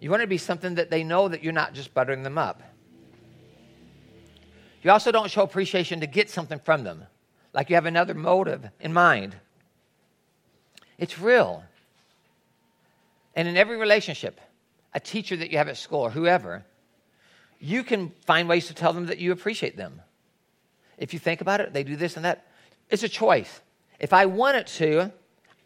You 0.00 0.10
want 0.10 0.22
it 0.22 0.26
to 0.26 0.30
be 0.30 0.38
something 0.38 0.76
that 0.76 0.90
they 0.90 1.04
know 1.04 1.28
that 1.28 1.42
you're 1.42 1.52
not 1.52 1.74
just 1.74 1.94
buttering 1.94 2.22
them 2.22 2.38
up. 2.38 2.62
You 4.82 4.90
also 4.90 5.12
don't 5.12 5.30
show 5.30 5.42
appreciation 5.42 6.00
to 6.00 6.06
get 6.06 6.28
something 6.28 6.58
from 6.58 6.84
them, 6.84 7.04
like 7.52 7.70
you 7.70 7.76
have 7.76 7.86
another 7.86 8.14
motive 8.14 8.68
in 8.80 8.92
mind. 8.92 9.36
It's 10.98 11.18
real. 11.18 11.64
And 13.34 13.48
in 13.48 13.56
every 13.56 13.76
relationship, 13.76 14.40
a 14.94 15.00
teacher 15.00 15.36
that 15.36 15.50
you 15.50 15.58
have 15.58 15.68
at 15.68 15.76
school 15.76 16.00
or 16.00 16.10
whoever, 16.10 16.64
you 17.58 17.82
can 17.82 18.10
find 18.26 18.48
ways 18.48 18.66
to 18.66 18.74
tell 18.74 18.92
them 18.92 19.06
that 19.06 19.18
you 19.18 19.32
appreciate 19.32 19.76
them. 19.76 20.00
If 20.98 21.12
you 21.12 21.18
think 21.18 21.40
about 21.40 21.60
it, 21.60 21.72
they 21.72 21.84
do 21.84 21.96
this 21.96 22.16
and 22.16 22.24
that. 22.24 22.46
It's 22.90 23.02
a 23.02 23.08
choice. 23.08 23.60
If 23.98 24.12
I 24.12 24.26
wanted 24.26 24.66
to, 24.66 25.12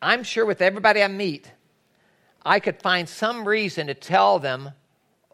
I'm 0.01 0.23
sure 0.23 0.45
with 0.45 0.63
everybody 0.63 1.03
I 1.03 1.09
meet, 1.09 1.51
I 2.45 2.61
could 2.61 2.81
find 2.81 3.09
some 3.09 3.47
reason 3.47 3.89
to 3.89 3.95
tell 3.95 4.39
them 4.39 4.71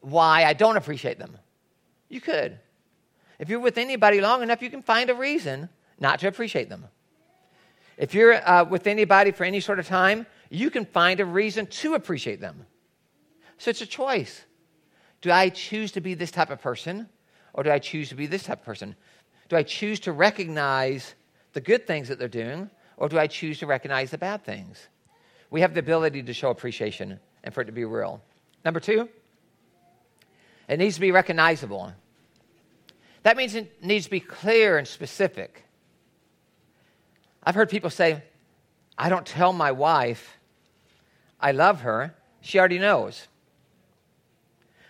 why 0.00 0.44
I 0.44 0.54
don't 0.54 0.76
appreciate 0.76 1.18
them. 1.18 1.36
You 2.08 2.20
could. 2.20 2.58
If 3.38 3.48
you're 3.48 3.60
with 3.60 3.76
anybody 3.76 4.20
long 4.20 4.42
enough, 4.42 4.62
you 4.62 4.70
can 4.70 4.82
find 4.82 5.10
a 5.10 5.14
reason 5.14 5.68
not 5.98 6.20
to 6.20 6.28
appreciate 6.28 6.68
them. 6.68 6.86
If 7.98 8.14
you're 8.14 8.34
uh, 8.48 8.64
with 8.64 8.86
anybody 8.86 9.32
for 9.32 9.44
any 9.44 9.60
sort 9.60 9.78
of 9.78 9.86
time, 9.86 10.26
you 10.52 10.68
can 10.68 10.84
find 10.84 11.18
a 11.18 11.24
reason 11.24 11.66
to 11.66 11.94
appreciate 11.94 12.38
them. 12.38 12.66
So 13.56 13.70
it's 13.70 13.80
a 13.80 13.86
choice. 13.86 14.44
Do 15.22 15.32
I 15.32 15.48
choose 15.48 15.92
to 15.92 16.02
be 16.02 16.12
this 16.12 16.30
type 16.30 16.50
of 16.50 16.60
person 16.60 17.08
or 17.54 17.62
do 17.62 17.70
I 17.70 17.78
choose 17.78 18.10
to 18.10 18.14
be 18.14 18.26
this 18.26 18.42
type 18.42 18.58
of 18.58 18.64
person? 18.64 18.94
Do 19.48 19.56
I 19.56 19.62
choose 19.62 19.98
to 20.00 20.12
recognize 20.12 21.14
the 21.54 21.62
good 21.62 21.86
things 21.86 22.08
that 22.08 22.18
they're 22.18 22.28
doing 22.28 22.68
or 22.98 23.08
do 23.08 23.18
I 23.18 23.28
choose 23.28 23.60
to 23.60 23.66
recognize 23.66 24.10
the 24.10 24.18
bad 24.18 24.44
things? 24.44 24.88
We 25.48 25.62
have 25.62 25.72
the 25.72 25.80
ability 25.80 26.22
to 26.22 26.34
show 26.34 26.50
appreciation 26.50 27.18
and 27.42 27.54
for 27.54 27.62
it 27.62 27.66
to 27.66 27.72
be 27.72 27.86
real. 27.86 28.20
Number 28.62 28.78
two, 28.78 29.08
it 30.68 30.78
needs 30.78 30.96
to 30.96 31.00
be 31.00 31.12
recognizable. 31.12 31.92
That 33.22 33.38
means 33.38 33.54
it 33.54 33.82
needs 33.82 34.04
to 34.04 34.10
be 34.10 34.20
clear 34.20 34.76
and 34.76 34.86
specific. 34.86 35.64
I've 37.42 37.54
heard 37.54 37.70
people 37.70 37.88
say, 37.88 38.22
I 38.98 39.08
don't 39.08 39.26
tell 39.26 39.54
my 39.54 39.72
wife 39.72 40.36
I 41.42 41.52
love 41.52 41.82
her. 41.82 42.14
She 42.40 42.58
already 42.58 42.78
knows. 42.78 43.28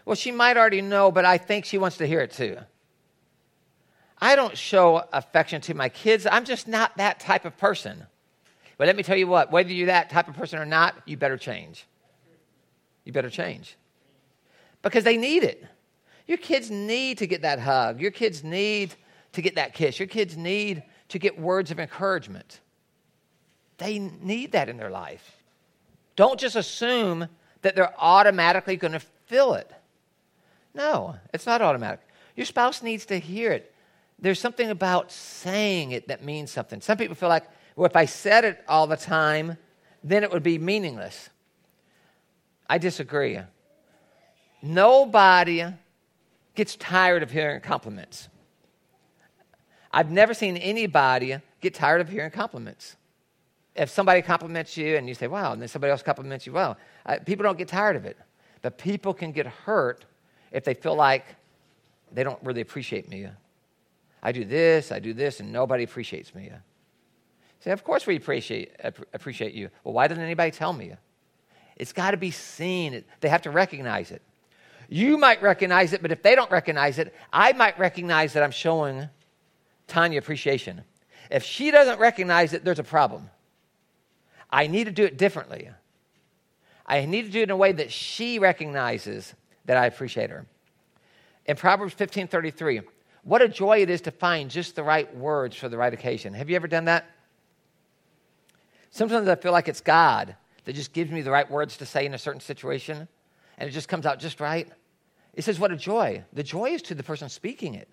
Well, 0.04 0.16
she 0.16 0.30
might 0.30 0.56
already 0.56 0.82
know, 0.82 1.10
but 1.10 1.24
I 1.24 1.38
think 1.38 1.64
she 1.64 1.78
wants 1.78 1.96
to 1.96 2.06
hear 2.06 2.20
it 2.20 2.32
too. 2.32 2.58
I 4.20 4.36
don't 4.36 4.56
show 4.56 5.04
affection 5.12 5.60
to 5.62 5.74
my 5.74 5.88
kids. 5.88 6.26
I'm 6.30 6.44
just 6.44 6.68
not 6.68 6.96
that 6.98 7.18
type 7.18 7.44
of 7.44 7.56
person. 7.56 8.06
But 8.78 8.86
let 8.86 8.96
me 8.96 9.02
tell 9.02 9.16
you 9.16 9.26
what, 9.26 9.50
whether 9.50 9.72
you're 9.72 9.86
that 9.86 10.10
type 10.10 10.28
of 10.28 10.36
person 10.36 10.58
or 10.58 10.66
not, 10.66 10.94
you 11.06 11.16
better 11.16 11.36
change. 11.36 11.86
You 13.04 13.12
better 13.12 13.30
change. 13.30 13.76
Because 14.82 15.04
they 15.04 15.16
need 15.16 15.42
it. 15.42 15.64
Your 16.26 16.38
kids 16.38 16.70
need 16.70 17.18
to 17.18 17.26
get 17.26 17.42
that 17.42 17.58
hug. 17.58 18.00
Your 18.00 18.10
kids 18.10 18.44
need 18.44 18.94
to 19.32 19.42
get 19.42 19.56
that 19.56 19.74
kiss. 19.74 19.98
Your 19.98 20.08
kids 20.08 20.36
need 20.36 20.82
to 21.08 21.18
get 21.18 21.38
words 21.38 21.70
of 21.70 21.80
encouragement. 21.80 22.60
They 23.78 23.98
need 23.98 24.52
that 24.52 24.68
in 24.68 24.76
their 24.76 24.90
life. 24.90 25.41
Don't 26.16 26.38
just 26.38 26.56
assume 26.56 27.28
that 27.62 27.74
they're 27.74 27.94
automatically 27.98 28.76
going 28.76 28.92
to 28.92 29.00
fill 29.00 29.54
it. 29.54 29.70
No, 30.74 31.16
it's 31.32 31.46
not 31.46 31.62
automatic. 31.62 32.00
Your 32.36 32.46
spouse 32.46 32.82
needs 32.82 33.06
to 33.06 33.18
hear 33.18 33.52
it. 33.52 33.74
There's 34.18 34.40
something 34.40 34.70
about 34.70 35.10
saying 35.10 35.92
it 35.92 36.08
that 36.08 36.24
means 36.24 36.50
something. 36.50 36.80
Some 36.80 36.96
people 36.96 37.14
feel 37.14 37.28
like, 37.28 37.44
well, 37.76 37.86
if 37.86 37.96
I 37.96 38.04
said 38.04 38.44
it 38.44 38.62
all 38.68 38.86
the 38.86 38.96
time, 38.96 39.56
then 40.04 40.22
it 40.22 40.30
would 40.30 40.42
be 40.42 40.58
meaningless. 40.58 41.30
I 42.68 42.78
disagree. 42.78 43.38
Nobody 44.62 45.64
gets 46.54 46.76
tired 46.76 47.22
of 47.22 47.30
hearing 47.30 47.60
compliments. 47.60 48.28
I've 49.92 50.10
never 50.10 50.34
seen 50.34 50.56
anybody 50.56 51.36
get 51.60 51.74
tired 51.74 52.00
of 52.00 52.08
hearing 52.08 52.30
compliments. 52.30 52.96
If 53.74 53.90
somebody 53.90 54.20
compliments 54.22 54.76
you 54.76 54.96
and 54.96 55.08
you 55.08 55.14
say, 55.14 55.26
wow, 55.26 55.52
and 55.52 55.60
then 55.60 55.68
somebody 55.68 55.90
else 55.90 56.02
compliments 56.02 56.46
you, 56.46 56.52
wow, 56.52 56.76
uh, 57.06 57.18
people 57.24 57.42
don't 57.42 57.56
get 57.56 57.68
tired 57.68 57.96
of 57.96 58.04
it. 58.04 58.18
But 58.60 58.78
people 58.78 59.14
can 59.14 59.32
get 59.32 59.46
hurt 59.46 60.04
if 60.50 60.64
they 60.64 60.74
feel 60.74 60.94
like 60.94 61.24
they 62.12 62.22
don't 62.22 62.38
really 62.42 62.60
appreciate 62.60 63.08
me. 63.08 63.28
I 64.22 64.32
do 64.32 64.44
this, 64.44 64.92
I 64.92 64.98
do 64.98 65.14
this, 65.14 65.40
and 65.40 65.52
nobody 65.52 65.84
appreciates 65.84 66.34
me. 66.34 66.50
Say, 67.60 67.70
of 67.70 67.82
course 67.82 68.06
we 68.06 68.16
appreciate, 68.16 68.72
appreciate 69.12 69.54
you. 69.54 69.70
Well, 69.84 69.94
why 69.94 70.06
doesn't 70.06 70.22
anybody 70.22 70.50
tell 70.50 70.72
me? 70.72 70.92
It's 71.76 71.92
got 71.92 72.10
to 72.10 72.16
be 72.16 72.30
seen. 72.30 73.04
They 73.20 73.28
have 73.28 73.42
to 73.42 73.50
recognize 73.50 74.10
it. 74.10 74.22
You 74.88 75.16
might 75.16 75.42
recognize 75.42 75.92
it, 75.92 76.02
but 76.02 76.12
if 76.12 76.22
they 76.22 76.34
don't 76.34 76.50
recognize 76.50 76.98
it, 76.98 77.14
I 77.32 77.52
might 77.54 77.78
recognize 77.78 78.34
that 78.34 78.42
I'm 78.42 78.50
showing 78.50 79.08
Tanya 79.86 80.18
appreciation. 80.18 80.82
If 81.30 81.44
she 81.44 81.70
doesn't 81.70 81.98
recognize 81.98 82.52
it, 82.52 82.64
there's 82.64 82.78
a 82.78 82.84
problem. 82.84 83.30
I 84.52 84.66
need 84.66 84.84
to 84.84 84.92
do 84.92 85.04
it 85.04 85.16
differently. 85.16 85.70
I 86.86 87.06
need 87.06 87.22
to 87.22 87.30
do 87.30 87.40
it 87.40 87.44
in 87.44 87.50
a 87.50 87.56
way 87.56 87.72
that 87.72 87.90
she 87.90 88.38
recognizes 88.38 89.34
that 89.64 89.78
I 89.78 89.86
appreciate 89.86 90.30
her. 90.30 90.46
In 91.46 91.56
Proverbs 91.56 91.94
15 91.94 92.28
33, 92.28 92.82
what 93.24 93.40
a 93.40 93.48
joy 93.48 93.82
it 93.82 93.90
is 93.90 94.02
to 94.02 94.10
find 94.10 94.50
just 94.50 94.76
the 94.76 94.82
right 94.82 95.14
words 95.16 95.56
for 95.56 95.68
the 95.68 95.78
right 95.78 95.92
occasion. 95.92 96.34
Have 96.34 96.50
you 96.50 96.56
ever 96.56 96.68
done 96.68 96.84
that? 96.84 97.06
Sometimes 98.90 99.26
I 99.26 99.36
feel 99.36 99.52
like 99.52 99.68
it's 99.68 99.80
God 99.80 100.36
that 100.64 100.74
just 100.74 100.92
gives 100.92 101.10
me 101.10 101.22
the 101.22 101.30
right 101.30 101.50
words 101.50 101.78
to 101.78 101.86
say 101.86 102.04
in 102.04 102.14
a 102.14 102.18
certain 102.18 102.40
situation, 102.40 103.08
and 103.58 103.68
it 103.68 103.72
just 103.72 103.88
comes 103.88 104.06
out 104.06 104.18
just 104.18 104.38
right. 104.38 104.68
It 105.34 105.44
says, 105.44 105.58
What 105.58 105.72
a 105.72 105.76
joy. 105.76 106.24
The 106.32 106.42
joy 106.42 106.70
is 106.70 106.82
to 106.82 106.94
the 106.94 107.02
person 107.02 107.28
speaking 107.28 107.74
it. 107.74 107.88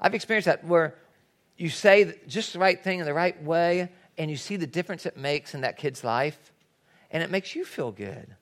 I've 0.00 0.14
experienced 0.14 0.46
that 0.46 0.64
where 0.64 0.96
you 1.56 1.70
say 1.70 2.18
just 2.26 2.52
the 2.52 2.58
right 2.58 2.82
thing 2.82 2.98
in 2.98 3.06
the 3.06 3.14
right 3.14 3.40
way, 3.42 3.90
and 4.18 4.30
you 4.30 4.36
see 4.36 4.56
the 4.56 4.66
difference 4.66 5.06
it 5.06 5.16
makes 5.16 5.54
in 5.54 5.60
that 5.62 5.76
kid's 5.76 6.02
life, 6.02 6.52
and 7.10 7.22
it 7.22 7.30
makes 7.30 7.54
you 7.54 7.64
feel 7.64 7.92
good. 7.92 8.34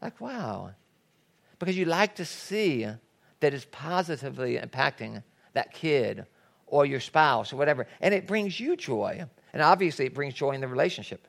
Like, 0.00 0.20
wow. 0.20 0.70
Because 1.58 1.76
you 1.76 1.84
like 1.84 2.16
to 2.16 2.24
see 2.24 2.86
that 3.40 3.54
it's 3.54 3.66
positively 3.70 4.56
impacting 4.56 5.22
that 5.54 5.72
kid 5.72 6.26
or 6.66 6.84
your 6.84 7.00
spouse 7.00 7.52
or 7.52 7.56
whatever, 7.56 7.86
and 8.00 8.12
it 8.12 8.26
brings 8.26 8.58
you 8.58 8.76
joy. 8.76 9.24
And 9.52 9.62
obviously, 9.62 10.06
it 10.06 10.14
brings 10.14 10.34
joy 10.34 10.52
in 10.52 10.60
the 10.60 10.68
relationship. 10.68 11.26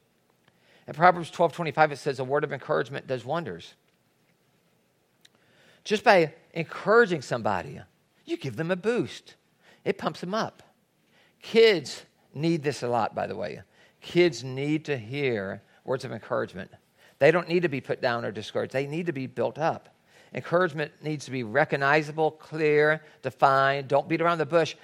In 0.88 0.94
Proverbs 0.94 1.30
12 1.32 1.54
25, 1.54 1.92
it 1.92 1.98
says, 1.98 2.20
A 2.20 2.24
word 2.24 2.44
of 2.44 2.54
encouragement 2.54 3.08
does 3.08 3.26
wonders. 3.26 3.74
Just 5.84 6.04
by 6.04 6.34
encouraging 6.54 7.22
somebody, 7.22 7.80
you 8.26 8.38
give 8.38 8.58
them 8.58 8.72
a 8.72 8.76
boost, 8.76 9.36
it 9.86 9.98
pumps 9.98 10.20
them 10.20 10.34
up. 10.34 10.64
Kids 11.42 12.04
need 12.34 12.64
this 12.64 12.84
a 12.84 12.88
lot, 12.88 13.16
by 13.16 13.28
the 13.28 13.36
way. 13.36 13.62
Kids 14.02 14.44
need 14.44 14.86
to 14.86 14.98
hear 14.98 15.62
words 15.84 16.06
of 16.06 16.12
encouragement. 16.12 16.72
They 17.20 17.32
don't 17.32 17.48
need 17.48 17.64
to 17.64 17.70
be 17.70 17.82
put 17.82 18.02
down 18.02 18.26
or 18.26 18.32
discouraged, 18.32 18.74
they 18.74 18.88
need 18.88 19.08
to 19.08 19.14
be 19.14 19.28
built 19.28 19.58
up. 19.58 19.90
Encouragement 20.34 20.92
needs 21.02 21.26
to 21.26 21.32
be 21.32 21.44
recognizable, 21.44 22.32
clear, 22.32 23.02
defined. 23.22 23.88
Don't 23.88 24.10
beat 24.10 24.22
around 24.22 24.40
the 24.40 24.46
bush. 24.46 24.76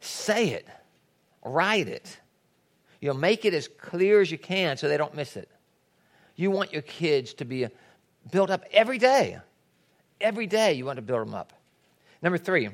Say 0.00 0.50
it, 0.50 0.66
write 1.44 1.88
it. 1.88 2.18
You 3.00 3.08
know, 3.08 3.14
make 3.14 3.44
it 3.44 3.54
as 3.54 3.68
clear 3.68 4.20
as 4.20 4.30
you 4.30 4.38
can 4.38 4.76
so 4.76 4.88
they 4.88 4.96
don't 4.96 5.14
miss 5.14 5.36
it. 5.36 5.48
You 6.36 6.50
want 6.50 6.72
your 6.72 6.82
kids 6.82 7.34
to 7.34 7.44
be 7.44 7.66
built 8.30 8.50
up 8.50 8.64
every 8.72 8.98
day. 8.98 9.38
Every 10.20 10.46
day 10.46 10.74
you 10.74 10.84
want 10.84 10.96
to 10.96 11.02
build 11.02 11.26
them 11.26 11.34
up. 11.34 11.52
Number 12.20 12.36
three, 12.36 12.68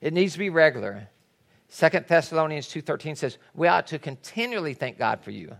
it 0.00 0.12
needs 0.12 0.32
to 0.34 0.38
be 0.38 0.48
regular. 0.48 1.08
Second 1.68 2.06
Thessalonians 2.06 2.68
2.13 2.68 3.16
says, 3.16 3.38
we 3.54 3.68
ought 3.68 3.86
to 3.88 3.98
continually 3.98 4.74
thank 4.74 4.98
God 4.98 5.20
for 5.20 5.30
you. 5.30 5.56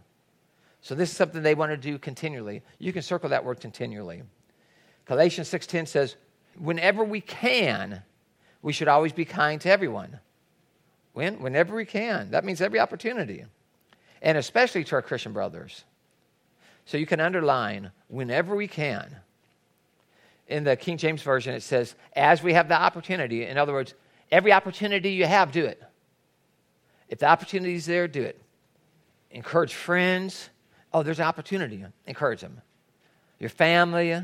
So 0.80 0.94
this 0.94 1.10
is 1.10 1.16
something 1.16 1.42
they 1.42 1.56
want 1.56 1.72
to 1.72 1.76
do 1.76 1.98
continually. 1.98 2.62
You 2.78 2.92
can 2.92 3.02
circle 3.02 3.30
that 3.30 3.44
word 3.44 3.60
continually. 3.60 4.22
Galatians 5.06 5.48
6:10 5.48 5.86
says, 5.86 6.16
"Whenever 6.56 7.02
we 7.02 7.20
can, 7.20 8.02
we 8.62 8.72
should 8.72 8.86
always 8.86 9.12
be 9.12 9.24
kind 9.24 9.60
to 9.62 9.70
everyone." 9.70 10.20
When? 11.12 11.40
Whenever 11.40 11.74
we 11.74 11.86
can. 11.86 12.30
That 12.30 12.44
means 12.44 12.60
every 12.60 12.78
opportunity. 12.78 13.44
And 14.22 14.38
especially 14.38 14.84
to 14.84 14.96
our 14.96 15.02
Christian 15.02 15.32
brothers. 15.32 15.84
So 16.84 16.98
you 16.98 17.06
can 17.06 17.20
underline, 17.20 17.90
whenever 18.08 18.54
we 18.54 18.68
can. 18.68 19.16
In 20.46 20.62
the 20.62 20.76
King 20.76 20.98
James 20.98 21.22
Version, 21.22 21.54
it 21.54 21.62
says, 21.62 21.96
as 22.14 22.42
we 22.42 22.52
have 22.52 22.68
the 22.68 22.80
opportunity. 22.80 23.44
In 23.44 23.58
other 23.58 23.72
words, 23.72 23.94
every 24.30 24.52
opportunity 24.52 25.10
you 25.10 25.26
have, 25.26 25.50
do 25.50 25.64
it. 25.64 25.82
If 27.08 27.18
the 27.18 27.26
opportunity 27.26 27.74
is 27.74 27.86
there, 27.86 28.08
do 28.08 28.22
it. 28.22 28.40
Encourage 29.30 29.74
friends. 29.74 30.50
Oh, 30.92 31.02
there's 31.02 31.18
an 31.18 31.26
opportunity. 31.26 31.84
Encourage 32.06 32.40
them. 32.40 32.60
Your 33.38 33.50
family, 33.50 34.22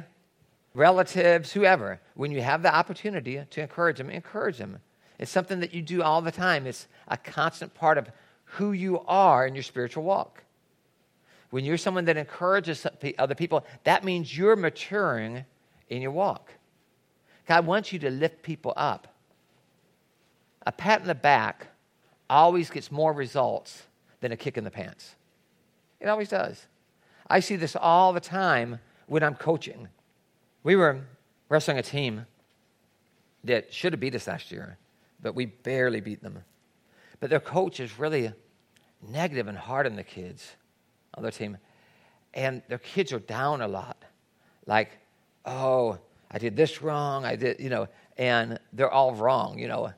relatives, 0.74 1.52
whoever. 1.52 2.00
When 2.14 2.32
you 2.32 2.40
have 2.42 2.62
the 2.62 2.74
opportunity 2.74 3.42
to 3.50 3.60
encourage 3.60 3.98
them, 3.98 4.10
encourage 4.10 4.58
them. 4.58 4.78
It's 5.18 5.30
something 5.30 5.60
that 5.60 5.74
you 5.74 5.82
do 5.82 6.02
all 6.02 6.22
the 6.22 6.32
time. 6.32 6.66
It's 6.66 6.88
a 7.08 7.16
constant 7.16 7.74
part 7.74 7.98
of 7.98 8.10
who 8.44 8.72
you 8.72 9.00
are 9.00 9.46
in 9.46 9.54
your 9.54 9.62
spiritual 9.62 10.02
walk. 10.02 10.42
When 11.50 11.64
you're 11.64 11.76
someone 11.76 12.06
that 12.06 12.16
encourages 12.16 12.86
other 13.18 13.34
people, 13.34 13.66
that 13.84 14.04
means 14.04 14.36
you're 14.36 14.56
maturing 14.56 15.44
in 15.90 16.00
your 16.00 16.10
walk. 16.10 16.50
God 17.46 17.66
wants 17.66 17.92
you 17.92 17.98
to 18.00 18.10
lift 18.10 18.42
people 18.42 18.72
up. 18.76 19.14
A 20.66 20.72
pat 20.72 21.02
in 21.02 21.06
the 21.06 21.14
back 21.14 21.66
always 22.28 22.70
gets 22.70 22.90
more 22.90 23.12
results 23.12 23.82
than 24.20 24.32
a 24.32 24.36
kick 24.36 24.56
in 24.56 24.64
the 24.64 24.70
pants. 24.70 25.14
It 26.00 26.08
always 26.08 26.28
does. 26.28 26.66
I 27.28 27.40
see 27.40 27.56
this 27.56 27.76
all 27.76 28.12
the 28.12 28.20
time 28.20 28.78
when 29.06 29.22
I'm 29.22 29.34
coaching. 29.34 29.88
We 30.62 30.76
were 30.76 31.00
wrestling 31.48 31.78
a 31.78 31.82
team 31.82 32.26
that 33.44 33.72
should 33.72 33.92
have 33.92 34.00
beat 34.00 34.14
us 34.14 34.26
last 34.26 34.50
year, 34.52 34.78
but 35.20 35.34
we 35.34 35.46
barely 35.46 36.00
beat 36.00 36.22
them. 36.22 36.38
But 37.20 37.30
their 37.30 37.40
coach 37.40 37.80
is 37.80 37.98
really 37.98 38.32
negative 39.08 39.48
and 39.48 39.58
hard 39.58 39.86
on 39.86 39.96
the 39.96 40.02
kids 40.02 40.56
on 41.14 41.22
their 41.22 41.32
team. 41.32 41.58
And 42.34 42.62
their 42.68 42.78
kids 42.78 43.12
are 43.12 43.18
down 43.18 43.60
a 43.60 43.68
lot. 43.68 44.04
Like, 44.66 44.98
oh, 45.44 45.98
I 46.30 46.38
did 46.38 46.56
this 46.56 46.82
wrong. 46.82 47.24
I 47.24 47.36
did, 47.36 47.60
you 47.60 47.68
know, 47.68 47.88
and 48.16 48.58
they're 48.72 48.90
all 48.90 49.14
wrong, 49.14 49.58
you 49.58 49.68
know. 49.68 49.92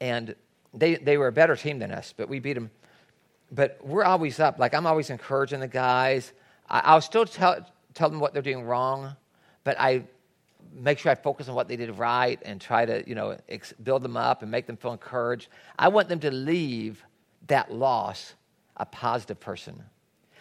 And 0.00 0.34
they, 0.76 0.96
they 0.96 1.16
were 1.16 1.28
a 1.28 1.32
better 1.32 1.56
team 1.56 1.78
than 1.78 1.90
us, 1.90 2.14
but 2.16 2.28
we 2.28 2.38
beat 2.38 2.52
them. 2.52 2.70
But 3.50 3.78
we're 3.82 4.04
always 4.04 4.38
up. 4.40 4.58
Like, 4.58 4.74
I'm 4.74 4.86
always 4.86 5.10
encouraging 5.10 5.60
the 5.60 5.68
guys. 5.68 6.32
I, 6.68 6.94
will 6.94 7.00
still 7.00 7.24
tell, 7.24 7.66
tell 7.94 8.10
them 8.10 8.20
what 8.20 8.32
they're 8.32 8.42
doing 8.42 8.64
wrong, 8.64 9.16
but 9.64 9.78
I 9.78 10.04
make 10.74 10.98
sure 10.98 11.10
I 11.10 11.14
focus 11.14 11.48
on 11.48 11.54
what 11.54 11.68
they 11.68 11.76
did 11.76 11.96
right 11.98 12.40
and 12.44 12.60
try 12.60 12.84
to, 12.84 13.08
you 13.08 13.14
know, 13.14 13.38
ex- 13.48 13.72
build 13.82 14.02
them 14.02 14.16
up 14.16 14.42
and 14.42 14.50
make 14.50 14.66
them 14.66 14.76
feel 14.76 14.92
encouraged. 14.92 15.48
I 15.78 15.88
want 15.88 16.08
them 16.08 16.20
to 16.20 16.30
leave 16.30 17.04
that 17.46 17.72
loss 17.72 18.34
a 18.76 18.84
positive 18.84 19.40
person. 19.40 19.82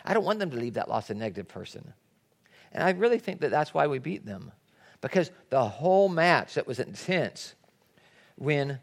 I 0.04 0.14
don't 0.14 0.26
want 0.26 0.40
them 0.40 0.52
to 0.52 0.58
leave 0.58 0.74
that 0.74 0.90
loss 0.90 1.10
a 1.10 1.14
negative 1.14 1.48
person. 1.48 1.94
And 2.72 2.84
I 2.84 2.92
really 2.92 3.20
think 3.20 3.42
that 3.42 3.52
that's 3.52 3.74
why 3.74 3.88
we 3.88 4.00
beat 4.00 4.26
them. 4.26 4.52
Because 5.02 5.32
the 5.50 5.64
whole 5.64 6.10
match 6.10 6.56
that 6.56 6.68
was 6.68 6.80
intense, 6.80 7.56
when 8.36 8.80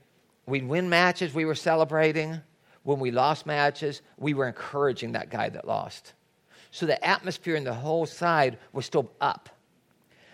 we'd 0.46 0.66
win 0.66 0.88
matches, 0.88 1.34
we 1.34 1.44
were 1.44 1.54
celebrating. 1.54 2.40
When 2.82 2.98
we 2.98 3.10
lost 3.10 3.46
matches, 3.46 4.02
we 4.18 4.34
were 4.34 4.46
encouraging 4.46 5.12
that 5.12 5.30
guy 5.30 5.48
that 5.48 5.66
lost. 5.66 6.14
So 6.72 6.86
the 6.86 7.02
atmosphere 7.06 7.54
in 7.54 7.64
the 7.64 7.74
whole 7.74 8.06
side 8.06 8.58
was 8.72 8.86
still 8.86 9.12
up. 9.20 9.48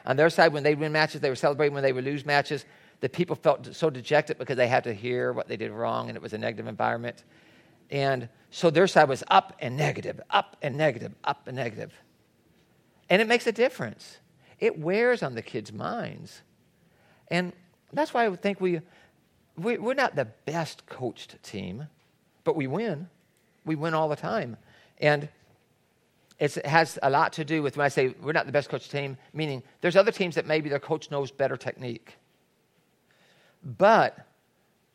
On 0.06 0.16
their 0.16 0.30
side, 0.30 0.52
when 0.52 0.62
they 0.62 0.74
win 0.74 0.92
matches, 0.92 1.20
they 1.20 1.28
were 1.28 1.36
celebrating. 1.36 1.74
When 1.74 1.82
they 1.82 1.92
would 1.92 2.04
lose 2.04 2.24
matches, 2.24 2.64
the 3.00 3.08
people 3.08 3.36
felt 3.36 3.74
so 3.74 3.90
dejected 3.90 4.38
because 4.38 4.56
they 4.56 4.68
had 4.68 4.84
to 4.84 4.94
hear 4.94 5.32
what 5.32 5.48
they 5.48 5.56
did 5.56 5.70
wrong 5.70 6.08
and 6.08 6.16
it 6.16 6.22
was 6.22 6.32
a 6.32 6.38
negative 6.38 6.66
environment. 6.66 7.24
And 7.90 8.28
so 8.50 8.70
their 8.70 8.86
side 8.86 9.08
was 9.08 9.22
up 9.28 9.56
and 9.60 9.76
negative, 9.76 10.20
up 10.30 10.56
and 10.62 10.76
negative, 10.76 11.14
up 11.24 11.46
and 11.46 11.56
negative. 11.56 11.92
And 13.10 13.22
it 13.22 13.28
makes 13.28 13.46
a 13.46 13.52
difference. 13.52 14.18
It 14.58 14.78
wears 14.78 15.22
on 15.22 15.34
the 15.34 15.42
kids' 15.42 15.72
minds. 15.72 16.42
And 17.28 17.52
that's 17.92 18.12
why 18.12 18.24
I 18.24 18.28
would 18.28 18.42
think 18.42 18.60
we, 18.60 18.80
we're 19.58 19.94
not 19.94 20.14
the 20.14 20.26
best 20.46 20.86
coached 20.86 21.42
team, 21.42 21.88
but 22.44 22.56
we 22.56 22.66
win. 22.66 23.08
We 23.64 23.74
win 23.74 23.94
all 23.94 24.08
the 24.08 24.16
time. 24.16 24.56
And 24.98 25.28
it 26.38 26.54
has 26.64 26.98
a 27.02 27.10
lot 27.10 27.32
to 27.34 27.44
do 27.44 27.62
with 27.62 27.76
when 27.76 27.84
I 27.84 27.88
say 27.88 28.14
we're 28.22 28.32
not 28.32 28.46
the 28.46 28.52
best 28.52 28.68
coached 28.68 28.90
team, 28.90 29.16
meaning 29.32 29.62
there's 29.80 29.96
other 29.96 30.12
teams 30.12 30.36
that 30.36 30.46
maybe 30.46 30.68
their 30.68 30.78
coach 30.78 31.10
knows 31.10 31.30
better 31.30 31.56
technique. 31.56 32.16
But 33.64 34.26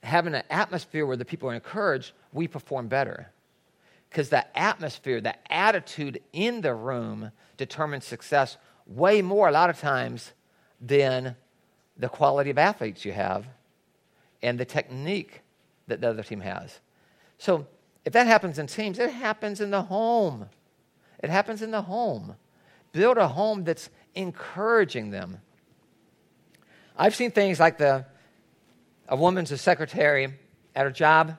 having 0.01 0.33
an 0.33 0.43
atmosphere 0.49 1.05
where 1.05 1.17
the 1.17 1.25
people 1.25 1.49
are 1.49 1.53
encouraged, 1.53 2.13
we 2.31 2.47
perform 2.47 2.87
better. 2.87 3.31
Because 4.09 4.29
the 4.29 4.57
atmosphere, 4.57 5.19
the 5.19 5.35
attitude 5.51 6.21
in 6.31 6.61
the 6.61 6.73
room 6.73 7.31
determines 7.57 8.05
success 8.05 8.57
way 8.85 9.21
more, 9.21 9.47
a 9.47 9.51
lot 9.51 9.69
of 9.69 9.79
times, 9.79 10.31
than 10.79 11.35
the 11.97 12.09
quality 12.09 12.49
of 12.49 12.57
athletes 12.57 13.05
you 13.05 13.11
have 13.11 13.45
and 14.43 14.59
the 14.59 14.65
technique 14.65 15.41
that 15.87 16.01
the 16.01 16.09
other 16.09 16.23
team 16.23 16.41
has. 16.41 16.79
So, 17.37 17.65
if 18.05 18.13
that 18.13 18.27
happens 18.27 18.59
in 18.59 18.67
teams, 18.67 18.99
it 18.99 19.09
happens 19.09 19.61
in 19.61 19.71
the 19.71 19.81
home. 19.81 20.49
It 21.23 21.29
happens 21.29 21.61
in 21.61 21.71
the 21.71 21.81
home. 21.81 22.35
Build 22.91 23.17
a 23.17 23.29
home 23.29 23.63
that's 23.63 23.89
encouraging 24.13 25.09
them. 25.09 25.39
I've 26.97 27.15
seen 27.15 27.31
things 27.31 27.59
like 27.59 27.77
the 27.77 28.05
a 29.07 29.15
woman's 29.15 29.51
a 29.51 29.57
secretary 29.57 30.33
at 30.75 30.85
her 30.85 30.91
job, 30.91 31.37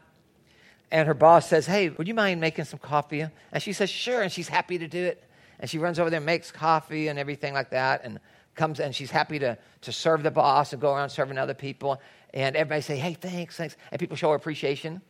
and 0.91 1.07
her 1.07 1.15
boss 1.15 1.49
says, 1.49 1.67
Hey, 1.67 1.91
would 1.91 2.09
you 2.09 2.15
mind 2.15 2.41
making 2.41 2.65
some 2.65 2.79
coffee? 2.79 3.27
And 3.53 3.63
she 3.63 3.73
says, 3.73 3.91
Sure, 3.91 4.23
and 4.23 4.33
she's 4.33 4.49
happy 4.49 4.79
to 4.79 4.89
do 4.89 5.05
it. 5.05 5.23
And 5.61 5.71
she 5.71 5.79
runs 5.79 5.99
over 5.99 6.11
there 6.11 6.19
and 6.19 6.27
makes 6.27 6.51
coffee 6.51 7.09
and 7.09 7.19
everything 7.19 7.55
like 7.55 7.71
that, 7.71 8.03
and 8.05 8.19
comes 8.55 8.81
and 8.81 8.95
she's 8.95 9.11
happy 9.11 9.39
to, 9.39 9.59
to 9.83 9.93
serve 9.93 10.23
the 10.23 10.31
boss 10.31 10.73
and 10.73 10.81
go 10.81 10.95
around 10.95 11.11
serving 11.11 11.39
other 11.39 11.55
people. 11.55 12.01
And 12.35 12.57
everybody 12.57 12.83
say, 12.83 12.97
Hey, 12.97 13.15
thanks, 13.15 13.57
thanks. 13.57 13.77
And 13.91 13.99
people 13.99 14.17
show 14.17 14.33
appreciation. 14.33 15.01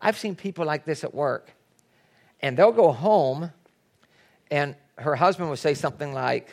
I've 0.00 0.18
seen 0.18 0.34
people 0.34 0.64
like 0.64 0.84
this 0.84 1.04
at 1.04 1.14
work. 1.14 1.52
And 2.40 2.56
they'll 2.56 2.72
go 2.72 2.92
home, 2.92 3.52
and 4.50 4.74
her 4.96 5.14
husband 5.14 5.48
will 5.48 5.56
say 5.56 5.74
something 5.74 6.12
like, 6.12 6.52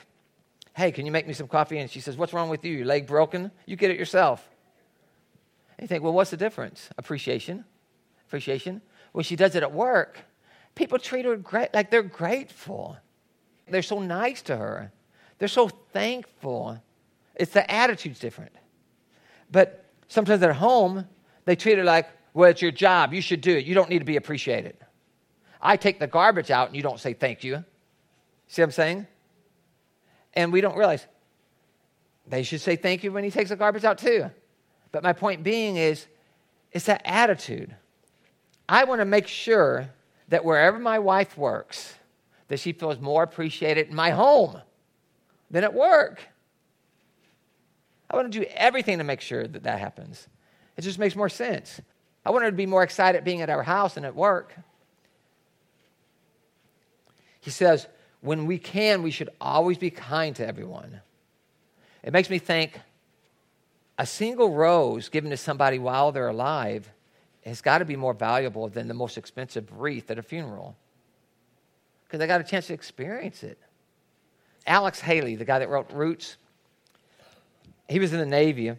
Hey, 0.76 0.92
can 0.92 1.06
you 1.06 1.12
make 1.12 1.26
me 1.26 1.34
some 1.34 1.48
coffee? 1.48 1.80
And 1.80 1.89
she 1.89 2.02
says, 2.02 2.18
What's 2.18 2.34
wrong 2.34 2.50
with 2.50 2.63
you? 2.63 2.74
Your 2.74 2.86
leg 2.86 3.08
broken? 3.08 3.50
You 3.66 3.76
get 3.78 3.89
it 3.89 3.98
yourself. 3.98 4.48
And 5.78 5.86
you 5.86 5.88
think, 5.88 6.04
well, 6.04 6.13
what's 6.13 6.32
the 6.32 6.38
difference? 6.38 6.89
Appreciation. 6.98 7.66
Appreciation. 8.28 8.82
When 9.12 9.24
she 9.24 9.36
does 9.36 9.56
it 9.56 9.63
at 9.63 9.74
work, 9.74 10.20
people 10.76 11.00
treat 11.00 11.26
her 11.26 11.36
great, 11.36 11.74
like 11.74 11.89
they're 11.89 12.04
grateful. 12.04 12.98
They're 13.68 13.82
so 13.82 14.00
nice 14.00 14.42
to 14.44 14.58
her. 14.58 14.92
They're 15.39 15.48
so 15.48 15.70
thankful. 15.70 16.82
It's 17.36 17.54
the 17.54 17.70
attitude's 17.72 18.20
different. 18.20 18.52
But 19.52 19.83
sometimes 20.08 20.42
at 20.44 20.56
home, 20.56 21.08
they 21.46 21.56
treat 21.56 21.78
her 21.78 21.84
like, 21.84 22.10
well, 22.34 22.50
it's 22.50 22.62
your 22.62 22.72
job. 22.72 23.13
You 23.13 23.22
should 23.22 23.42
do 23.42 23.56
it. 23.56 23.66
You 23.66 23.76
don't 23.76 23.89
need 23.89 24.00
to 24.00 24.06
be 24.06 24.18
appreciated. 24.18 24.78
I 25.62 25.78
take 25.78 26.00
the 26.00 26.08
garbage 26.08 26.52
out 26.52 26.68
and 26.68 26.76
you 26.76 26.82
don't 26.82 27.00
say 27.00 27.13
thank 27.13 27.44
you. 27.44 27.63
See 28.48 28.62
what 28.62 28.68
I'm 28.68 28.72
saying? 28.72 29.08
And 30.34 30.52
we 30.52 30.62
don't 30.62 30.78
realize 30.78 31.06
they 32.28 32.44
should 32.44 32.62
say 32.62 32.76
thank 32.76 33.04
you 33.04 33.12
when 33.12 33.24
he 33.24 33.32
takes 33.32 33.50
the 33.50 33.56
garbage 33.56 33.84
out 33.84 33.98
too. 33.98 34.30
But 34.92 35.04
my 35.04 35.13
point 35.13 35.44
being 35.44 35.78
is, 35.78 36.06
it's 36.72 36.86
that 36.86 37.02
attitude. 37.06 37.76
I 38.68 38.86
want 38.86 39.00
to 39.00 39.06
make 39.06 39.28
sure 39.28 39.89
that 40.30 40.44
wherever 40.44 40.80
my 40.80 41.00
wife 41.00 41.38
works, 41.38 41.94
that 42.48 42.60
she 42.60 42.74
feels 42.74 43.00
more 43.00 43.24
appreciated 43.24 43.89
in 43.89 43.96
my 43.96 44.12
home 44.12 44.62
than 45.52 45.63
at 45.63 45.74
work. 45.74 46.28
I 48.13 48.15
want 48.15 48.32
to 48.32 48.39
do 48.39 48.45
everything 48.54 48.99
to 48.99 49.04
make 49.04 49.21
sure 49.21 49.47
that 49.47 49.63
that 49.63 49.80
happens. 49.80 50.28
It 50.78 50.82
just 50.84 50.99
makes 50.99 51.15
more 51.15 51.30
sense. 51.30 51.82
I 52.23 52.30
want 52.30 52.43
her 52.43 52.52
to 52.52 52.56
be 52.56 52.67
more 52.67 52.84
excited 52.84 53.23
being 53.23 53.41
at 53.41 53.49
our 53.49 53.63
house 53.63 53.95
than 53.95 54.06
at 54.06 54.15
work. 54.15 54.54
He 57.41 57.49
says, 57.49 57.88
when 58.21 58.45
we 58.45 58.60
can, 58.60 59.02
we 59.02 59.10
should 59.10 59.30
always 59.41 59.80
be 59.80 59.89
kind 59.89 60.36
to 60.36 60.47
everyone. 60.47 61.02
It 62.04 62.13
makes 62.13 62.30
me 62.30 62.38
think 62.38 62.80
a 63.97 64.06
single 64.06 64.52
rose 64.52 65.10
given 65.10 65.32
to 65.32 65.38
somebody 65.38 65.80
while 65.80 66.12
they're 66.12 66.28
alive 66.28 66.91
has 67.43 67.62
got 67.62 67.80
to 67.80 67.86
be 67.86 67.95
more 67.95 68.13
valuable 68.13 68.69
than 68.69 68.88
the 68.88 68.93
most 68.93 69.17
expensive 69.17 69.80
wreath 69.80 70.12
at 70.12 70.19
a 70.19 70.23
funeral 70.23 70.76
because 72.06 72.19
they 72.19 72.28
got 72.28 72.41
a 72.41 72.43
chance 72.43 72.67
to 72.67 72.73
experience 72.73 73.41
it. 73.41 73.58
Alex 74.67 74.99
Haley, 74.99 75.36
the 75.36 75.45
guy 75.45 75.58
that 75.58 75.67
wrote 75.67 75.91
Roots, 75.91 76.38
he 77.88 78.00
was 78.00 78.13
in 78.13 78.19
the 78.19 78.26
Navy 78.26 78.74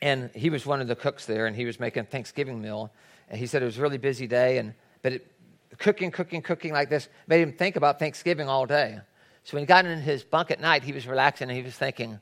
and 0.00 0.30
he 0.34 0.50
was 0.50 0.66
one 0.66 0.80
of 0.80 0.88
the 0.88 0.96
cooks 0.96 1.26
there 1.26 1.46
and 1.46 1.54
he 1.54 1.64
was 1.64 1.78
making 1.78 2.04
Thanksgiving 2.06 2.60
meal. 2.60 2.92
And 3.28 3.38
he 3.38 3.46
said 3.46 3.62
it 3.62 3.66
was 3.66 3.78
a 3.78 3.82
really 3.82 3.98
busy 3.98 4.26
day, 4.26 4.58
and, 4.58 4.74
but 5.00 5.12
it, 5.14 5.32
cooking, 5.78 6.10
cooking, 6.10 6.42
cooking 6.42 6.72
like 6.72 6.90
this 6.90 7.08
made 7.26 7.40
him 7.40 7.52
think 7.52 7.76
about 7.76 7.98
Thanksgiving 7.98 8.48
all 8.48 8.66
day. 8.66 9.00
So 9.44 9.56
when 9.56 9.62
he 9.62 9.66
got 9.66 9.86
in 9.86 10.00
his 10.00 10.22
bunk 10.22 10.50
at 10.50 10.60
night, 10.60 10.84
he 10.84 10.92
was 10.92 11.06
relaxing 11.06 11.48
and 11.48 11.56
he 11.56 11.62
was 11.62 11.74
thinking, 11.74 12.20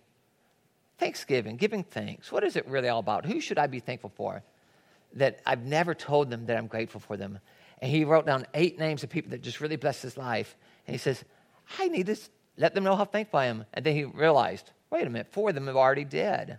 Thanksgiving, 0.99 1.57
giving 1.57 1.83
thanks. 1.83 2.31
What 2.31 2.45
is 2.45 2.57
it 2.57 2.67
really 2.69 2.89
all 2.89 3.01
about? 3.01 3.25
Who 3.25 3.41
should 3.41 3.59
I 3.59 3.67
be 3.67 3.81
thankful 3.81 4.13
for? 4.15 4.43
That 5.15 5.41
I've 5.45 5.65
never 5.65 5.95
told 5.95 6.31
them 6.31 6.47
that 6.47 6.57
I'm 6.57 6.67
grateful 6.67 7.01
for 7.01 7.17
them. 7.17 7.39
And 7.81 7.91
he 7.91 8.05
wrote 8.05 8.27
down 8.27 8.47
eight 8.55 8.79
names 8.79 9.03
of 9.03 9.11
people 9.11 9.31
that 9.31 9.43
just 9.43 9.61
really 9.61 9.77
blessed 9.77 10.03
his 10.03 10.17
life. 10.17 10.57
And 10.87 10.95
he 10.95 10.99
says, 10.99 11.25
I 11.79 11.89
need 11.89 12.07
to 12.07 12.17
let 12.57 12.75
them 12.75 12.85
know 12.85 12.97
how 12.97 13.07
thankful 13.07 13.41
I 13.41 13.47
am. 13.47 13.65
And 13.73 13.85
then 13.85 13.97
he 13.97 14.05
realized, 14.05 14.71
wait 14.91 15.07
a 15.07 15.11
minute, 15.11 15.29
four 15.31 15.51
of 15.51 15.55
them 15.55 15.67
have 15.67 15.77
already 15.77 16.05
dead. 16.05 16.59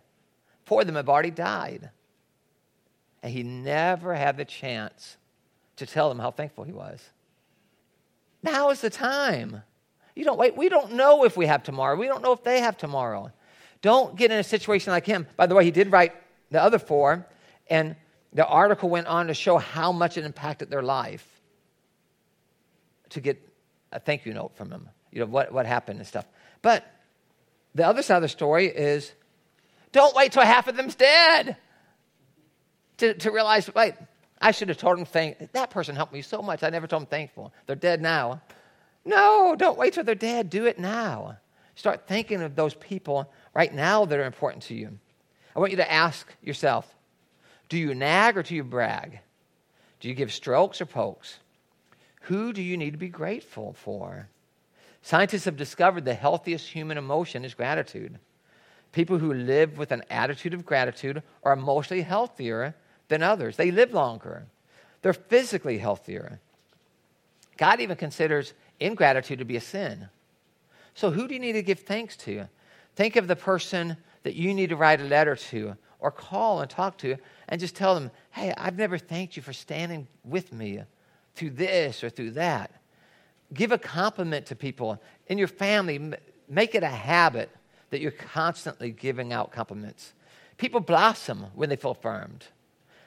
Four 0.66 0.82
of 0.82 0.88
them 0.88 0.96
have 0.96 1.10
already 1.10 1.32
died. 1.32 1.90
And 3.24 3.32
he 3.32 3.44
never 3.44 4.16
had 4.16 4.38
the 4.38 4.46
chance 4.46 5.18
to 5.78 5.86
tell 5.86 6.10
them 6.10 6.20
how 6.20 6.32
thankful 6.32 6.64
he 6.64 6.72
was. 6.72 7.02
Now 8.44 8.70
is 8.70 8.82
the 8.82 8.90
time. 8.90 9.62
You 10.16 10.24
don't 10.24 10.38
wait. 10.38 10.58
We 10.58 10.70
don't 10.70 10.94
know 10.94 11.24
if 11.24 11.38
we 11.38 11.46
have 11.46 11.64
tomorrow. 11.64 11.96
We 11.96 12.08
don't 12.08 12.24
know 12.24 12.34
if 12.34 12.44
they 12.44 12.62
have 12.62 12.78
tomorrow. 12.78 13.32
Don't 13.82 14.16
get 14.16 14.32
in 14.32 14.38
a 14.38 14.44
situation 14.44 14.92
like 14.92 15.06
him. 15.06 15.28
By 15.36 15.48
the 15.48 15.56
way, 15.56 15.64
he 15.64 15.72
did 15.72 15.92
write 15.92 16.14
the 16.50 16.62
other 16.62 16.80
four, 16.80 17.26
and 17.70 17.96
the 18.34 18.46
article 18.46 18.90
went 18.90 19.08
on 19.08 19.28
to 19.28 19.34
show 19.34 19.58
how 19.58 19.92
much 19.92 20.18
it 20.18 20.26
impacted 20.26 20.70
their 20.70 20.84
life 20.84 21.28
to 23.10 23.22
get 23.22 23.42
a 23.92 24.00
thank 24.00 24.26
you 24.26 24.34
note 24.34 24.56
from 24.56 24.72
him. 24.72 24.90
You 25.12 25.22
know, 25.22 25.26
what, 25.26 25.52
what 25.52 25.66
happened 25.66 26.00
and 26.00 26.08
stuff. 26.08 26.26
But 26.62 26.86
the 27.76 27.86
other 27.86 28.02
side 28.02 28.18
of 28.18 28.22
the 28.22 28.30
story 28.30 28.68
is 28.68 29.12
don't 29.92 30.16
wait 30.16 30.32
till 30.32 30.44
half 30.44 30.68
of 30.68 30.76
them's 30.76 30.96
dead 30.96 31.58
to, 32.98 33.14
to 33.16 33.32
realize, 33.32 33.74
wait, 33.74 33.96
I 34.40 34.52
should 34.52 34.70
have 34.70 34.78
told 34.78 34.98
them 34.98 35.06
thank 35.06 35.52
that 35.54 35.70
person 35.70 35.96
helped 35.96 36.14
me 36.14 36.22
so 36.22 36.42
much. 36.42 36.64
I 36.64 36.70
never 36.70 36.88
told 36.88 37.04
them 37.04 37.08
thankful. 37.08 37.54
They're 37.68 37.76
dead 37.76 38.02
now. 38.02 38.42
No, 39.06 39.56
don't 39.58 39.78
wait 39.78 39.94
till 39.94 40.04
they're 40.04 40.16
dead. 40.16 40.50
Do 40.50 40.66
it 40.66 40.80
now. 40.80 41.38
Start 41.76 42.08
thinking 42.08 42.42
of 42.42 42.56
those 42.56 42.74
people 42.76 43.32
right 43.54 43.74
now 43.74 44.06
that 44.06 44.20
are 44.20 44.26
important 44.26 44.64
to 44.64 44.76
you. 44.76 45.00
I 45.56 45.60
want 45.60 45.72
you 45.72 45.78
to 45.78 45.92
ask 45.92 46.28
yourself 46.42 46.94
do 47.70 47.78
you 47.78 47.96
nag 47.96 48.38
or 48.38 48.44
do 48.44 48.54
you 48.54 48.64
brag? 48.64 49.20
Do 50.02 50.10
you 50.10 50.14
give 50.14 50.34
strokes 50.34 50.82
or 50.82 50.86
pokes? 50.86 51.40
Who 52.24 52.54
do 52.54 52.62
you 52.62 52.76
need 52.76 52.92
to 52.92 52.98
be 52.98 53.08
grateful 53.08 53.74
for? 53.74 54.28
Scientists 55.02 55.46
have 55.46 55.58
discovered 55.58 56.06
the 56.06 56.14
healthiest 56.14 56.68
human 56.68 56.98
emotion 56.98 57.44
is 57.44 57.54
gratitude. 57.54 58.20
People 58.92 59.18
who 59.18 59.34
live 59.34 59.78
with 59.78 59.92
an 59.92 60.04
attitude 60.10 60.54
of 60.54 60.66
gratitude 60.66 61.24
are 61.44 61.54
emotionally 61.54 62.04
healthier 62.04 62.76
than 63.08 63.24
others. 63.24 63.58
They 63.58 63.72
live 63.72 63.94
longer, 63.94 64.48
they're 65.02 65.14
physically 65.14 65.78
healthier. 65.78 66.40
God 67.58 67.80
even 67.80 67.96
considers 67.96 68.54
ingratitude 68.80 69.40
to 69.40 69.46
be 69.46 69.56
a 69.56 69.62
sin. 69.62 70.10
So, 70.94 71.12
who 71.12 71.28
do 71.28 71.34
you 71.34 71.40
need 71.40 71.54
to 71.54 71.64
give 71.64 71.80
thanks 71.80 72.18
to? 72.18 72.48
Think 72.96 73.16
of 73.16 73.28
the 73.28 73.36
person 73.36 73.98
that 74.24 74.36
you 74.36 74.54
need 74.54 74.70
to 74.70 74.76
write 74.76 75.02
a 75.02 75.06
letter 75.06 75.36
to 75.36 75.76
or 76.00 76.12
call 76.12 76.62
and 76.62 76.70
talk 76.70 76.98
to 77.00 77.18
and 77.48 77.62
just 77.62 77.76
tell 77.76 77.96
them, 77.96 78.12
hey, 78.32 78.54
I've 78.58 78.78
never 78.78 78.98
thanked 78.98 79.38
you 79.38 79.44
for 79.44 79.54
standing 79.54 80.08
with 80.24 80.52
me 80.52 80.82
through 81.36 81.52
this 81.52 82.04
or 82.04 82.10
through 82.10 82.32
that. 82.32 82.72
Give 83.54 83.72
a 83.72 83.78
compliment 83.78 84.46
to 84.48 84.56
people 84.56 85.02
in 85.28 85.38
your 85.38 85.48
family. 85.48 86.14
Make 86.48 86.76
it 86.76 86.84
a 86.84 86.88
habit 86.88 87.50
that 87.90 88.00
you're 88.00 88.12
constantly 88.12 88.92
giving 88.92 89.34
out 89.34 89.52
compliments. 89.52 90.14
People 90.58 90.80
blossom 90.80 91.48
when 91.56 91.70
they 91.70 91.76
feel 91.76 91.92
affirmed, 91.92 92.46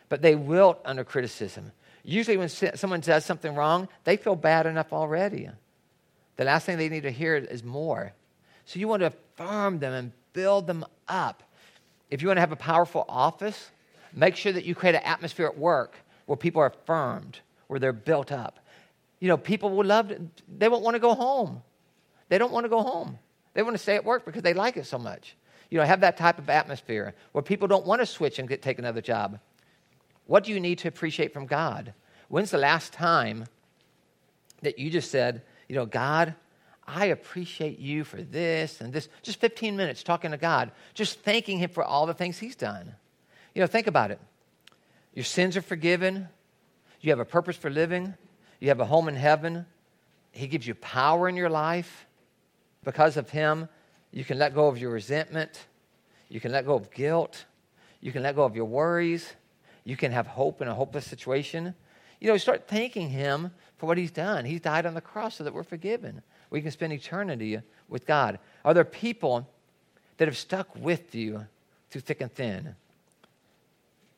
but 0.09 0.23
they 0.23 0.35
wilt 0.35 0.81
under 0.85 1.05
criticism. 1.05 1.73
Usually, 2.03 2.37
when 2.37 2.49
someone 2.49 3.01
does 3.01 3.25
something 3.25 3.55
wrong, 3.55 3.89
they 4.05 4.17
feel 4.17 4.37
bad 4.37 4.67
enough 4.67 4.93
already. 4.93 5.49
The 6.37 6.45
last 6.45 6.67
thing 6.67 6.77
they 6.77 6.89
need 6.89 7.05
to 7.05 7.11
hear 7.11 7.37
is 7.37 7.65
more. 7.65 8.13
So 8.67 8.79
you 8.79 8.89
want 8.89 9.01
to 9.01 9.07
affirm 9.07 9.79
them 9.79 9.93
and 9.93 10.13
build 10.33 10.67
them 10.67 10.85
up. 11.09 11.43
If 12.11 12.21
you 12.21 12.29
want 12.29 12.37
to 12.37 12.43
have 12.43 12.53
a 12.53 12.57
powerful 12.57 13.05
office, 13.09 13.71
make 14.13 14.37
sure 14.37 14.53
that 14.53 14.65
you 14.65 14.75
create 14.75 14.95
an 14.95 15.03
atmosphere 15.03 15.47
at 15.47 15.57
work 15.57 15.97
where 16.27 16.37
people 16.37 16.61
are 16.61 16.67
affirmed, 16.67 17.41
where 17.69 17.81
they're 17.81 17.93
built 17.93 18.33
up. 18.33 18.59
You 19.25 19.29
know, 19.29 19.39
people 19.39 19.71
will 19.71 19.87
love, 19.87 20.09
to, 20.09 20.21
they 20.55 20.69
won't 20.69 20.83
want 20.83 20.97
to 20.97 21.01
go 21.01 21.15
home. 21.15 21.63
They 22.29 22.37
don't 22.37 22.53
want 22.53 22.67
to 22.67 22.69
go 22.69 22.83
home. 22.83 23.19
They 23.55 23.63
want 23.63 23.73
to 23.75 23.83
stay 23.83 23.95
at 23.95 24.05
work 24.05 24.27
because 24.27 24.43
they 24.43 24.53
like 24.53 24.77
it 24.77 24.85
so 24.85 24.99
much. 24.99 25.35
You 25.71 25.79
know, 25.79 25.85
have 25.87 26.03
that 26.03 26.19
type 26.19 26.39
of 26.39 26.51
atmosphere 26.51 27.15
where 27.33 27.41
people 27.41 27.67
don't 27.67 27.87
want 27.87 28.03
to 28.03 28.07
switch 28.07 28.39
and 28.39 28.47
get, 28.47 28.61
take 28.61 28.79
another 28.79 29.01
job. 29.01 29.41
What 30.27 30.45
do 30.45 30.53
you 30.53 30.61
need 30.61 30.81
to 30.81 30.89
appreciate 30.89 31.33
from 31.33 31.47
God? 31.47 31.95
When's 32.29 32.51
the 32.51 32.59
last 32.59 32.93
time 32.93 33.47
that 34.61 34.79
you 34.79 34.91
just 34.91 35.11
said, 35.11 35.41
you 35.71 35.75
know, 35.75 35.87
God, 35.87 36.35
I 36.87 37.07
appreciate 37.07 37.79
you 37.79 38.05
for 38.05 38.21
this 38.21 38.83
and 38.83 38.93
this. 38.93 39.09
Just 39.23 39.41
15 39.41 39.75
minutes 39.75 40.03
talking 40.03 40.33
to 40.33 40.37
God, 40.37 40.71
just 40.93 41.21
thanking 41.21 41.57
Him 41.57 41.71
for 41.71 41.83
all 41.83 42.05
the 42.05 42.13
things 42.13 42.39
He's 42.39 42.57
done. 42.57 42.95
You 43.55 43.63
know, 43.63 43.69
think 43.69 43.87
about 43.87 44.11
it. 44.11 44.21
Your 45.15 45.25
sins 45.25 45.57
are 45.57 45.63
forgiven. 45.63 46.29
You 47.01 47.09
have 47.09 47.21
a 47.21 47.25
purpose 47.25 47.57
for 47.57 47.71
living. 47.71 48.13
You 48.61 48.69
have 48.69 48.81
a 48.81 48.85
home 48.85 49.09
in 49.09 49.17
heaven. 49.17 49.67
He 50.33 50.47
gives 50.47 50.67
you 50.67 50.75
power 50.75 51.29
in 51.29 51.37
your 51.37 51.51
life. 51.51 52.07
Because 52.83 53.17
of 53.17 53.31
Him, 53.31 53.69
you 54.13 54.25
can 54.25 54.39
let 54.39 54.55
go 54.55 54.69
of 54.69 54.79
your 54.79 54.91
resentment. 54.91 55.67
You 56.29 56.41
can 56.41 56.53
let 56.53 56.67
go 56.67 56.75
of 56.75 56.91
guilt. 56.91 57.45
You 58.01 58.13
can 58.13 58.23
let 58.23 58.37
go 58.37 58.45
of 58.45 58.55
your 58.55 58.67
worries. 58.67 59.33
You 59.85 59.97
can 59.97 60.13
have 60.13 60.27
hope 60.27 60.61
in 60.61 60.69
a 60.69 60.75
hopeless 60.75 61.07
situation. 61.07 61.75
You 62.21 62.29
know, 62.29 62.37
start 62.37 62.69
thanking 62.69 63.11
Him 63.11 63.51
for 63.77 63.87
what 63.87 63.99
He's 63.99 64.11
done. 64.11 64.45
He's 64.45 64.61
died 64.61 64.87
on 64.87 64.95
the 64.95 65.01
cross 65.01 65.37
so 65.37 65.45
that 65.45 65.55
we're 65.55 65.63
forgiven. 65.63 66.23
We 66.51 66.63
can 66.63 66.71
spend 66.71 66.93
eternity 66.93 67.59
with 67.89 68.07
God. 68.07 68.39
Are 68.65 68.75
there 68.75 68.85
people 68.85 69.49
that 70.17 70.29
have 70.29 70.37
stuck 70.37 70.75
with 70.77 71.15
you 71.15 71.47
through 71.91 72.03
thick 72.03 72.21
and 72.21 72.33
thin? 72.33 72.77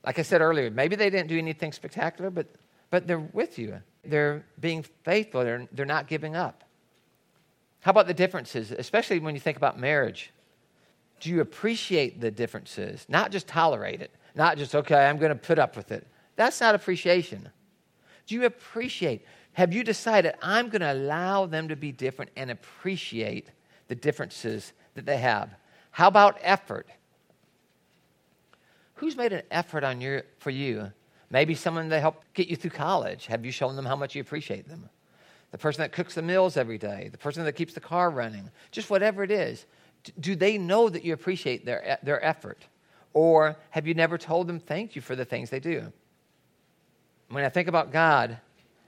Like 0.04 0.18
I 0.18 0.22
said 0.22 0.40
earlier, 0.40 0.70
maybe 0.70 0.94
they 0.94 1.10
didn't 1.10 1.28
do 1.28 1.38
anything 1.38 1.72
spectacular, 1.72 2.30
but, 2.30 2.46
but 2.90 3.06
they're 3.06 3.18
with 3.18 3.58
you. 3.58 3.80
They're 4.10 4.44
being 4.60 4.84
faithful, 5.04 5.44
they're, 5.44 5.68
they're 5.72 5.86
not 5.86 6.08
giving 6.08 6.36
up. 6.36 6.64
How 7.80 7.90
about 7.90 8.06
the 8.06 8.14
differences, 8.14 8.72
especially 8.72 9.18
when 9.20 9.34
you 9.34 9.40
think 9.40 9.56
about 9.56 9.78
marriage? 9.78 10.32
Do 11.20 11.30
you 11.30 11.40
appreciate 11.40 12.20
the 12.20 12.30
differences? 12.30 13.06
Not 13.08 13.30
just 13.30 13.46
tolerate 13.46 14.02
it, 14.02 14.10
not 14.34 14.58
just, 14.58 14.74
okay, 14.74 15.06
I'm 15.06 15.18
going 15.18 15.30
to 15.30 15.36
put 15.38 15.58
up 15.58 15.76
with 15.76 15.92
it. 15.92 16.06
That's 16.34 16.60
not 16.60 16.74
appreciation. 16.74 17.48
Do 18.26 18.34
you 18.34 18.44
appreciate? 18.44 19.24
Have 19.52 19.72
you 19.72 19.84
decided, 19.84 20.34
I'm 20.42 20.68
going 20.68 20.82
to 20.82 20.92
allow 20.92 21.46
them 21.46 21.68
to 21.68 21.76
be 21.76 21.92
different 21.92 22.30
and 22.36 22.50
appreciate 22.50 23.48
the 23.88 23.94
differences 23.94 24.72
that 24.94 25.06
they 25.06 25.18
have? 25.18 25.50
How 25.92 26.08
about 26.08 26.38
effort? 26.42 26.88
Who's 28.96 29.16
made 29.16 29.32
an 29.32 29.42
effort 29.50 29.84
on 29.84 30.00
your, 30.00 30.24
for 30.38 30.50
you? 30.50 30.92
Maybe 31.30 31.54
someone 31.54 31.88
that 31.88 32.00
helped 32.00 32.32
get 32.34 32.48
you 32.48 32.56
through 32.56 32.70
college. 32.70 33.26
Have 33.26 33.44
you 33.44 33.50
shown 33.50 33.76
them 33.76 33.84
how 33.84 33.96
much 33.96 34.14
you 34.14 34.20
appreciate 34.20 34.68
them? 34.68 34.88
The 35.50 35.58
person 35.58 35.82
that 35.82 35.92
cooks 35.92 36.14
the 36.14 36.22
meals 36.22 36.56
every 36.56 36.78
day, 36.78 37.08
the 37.10 37.18
person 37.18 37.44
that 37.44 37.52
keeps 37.52 37.74
the 37.74 37.80
car 37.80 38.10
running, 38.10 38.50
just 38.70 38.90
whatever 38.90 39.22
it 39.22 39.30
is. 39.30 39.66
Do 40.20 40.36
they 40.36 40.58
know 40.58 40.88
that 40.88 41.04
you 41.04 41.12
appreciate 41.12 41.64
their, 41.64 41.98
their 42.02 42.24
effort? 42.24 42.66
Or 43.12 43.56
have 43.70 43.86
you 43.86 43.94
never 43.94 44.18
told 44.18 44.46
them 44.46 44.60
thank 44.60 44.94
you 44.94 45.02
for 45.02 45.16
the 45.16 45.24
things 45.24 45.50
they 45.50 45.60
do? 45.60 45.92
When 47.28 47.44
I 47.44 47.48
think 47.48 47.66
about 47.66 47.90
God, 47.90 48.38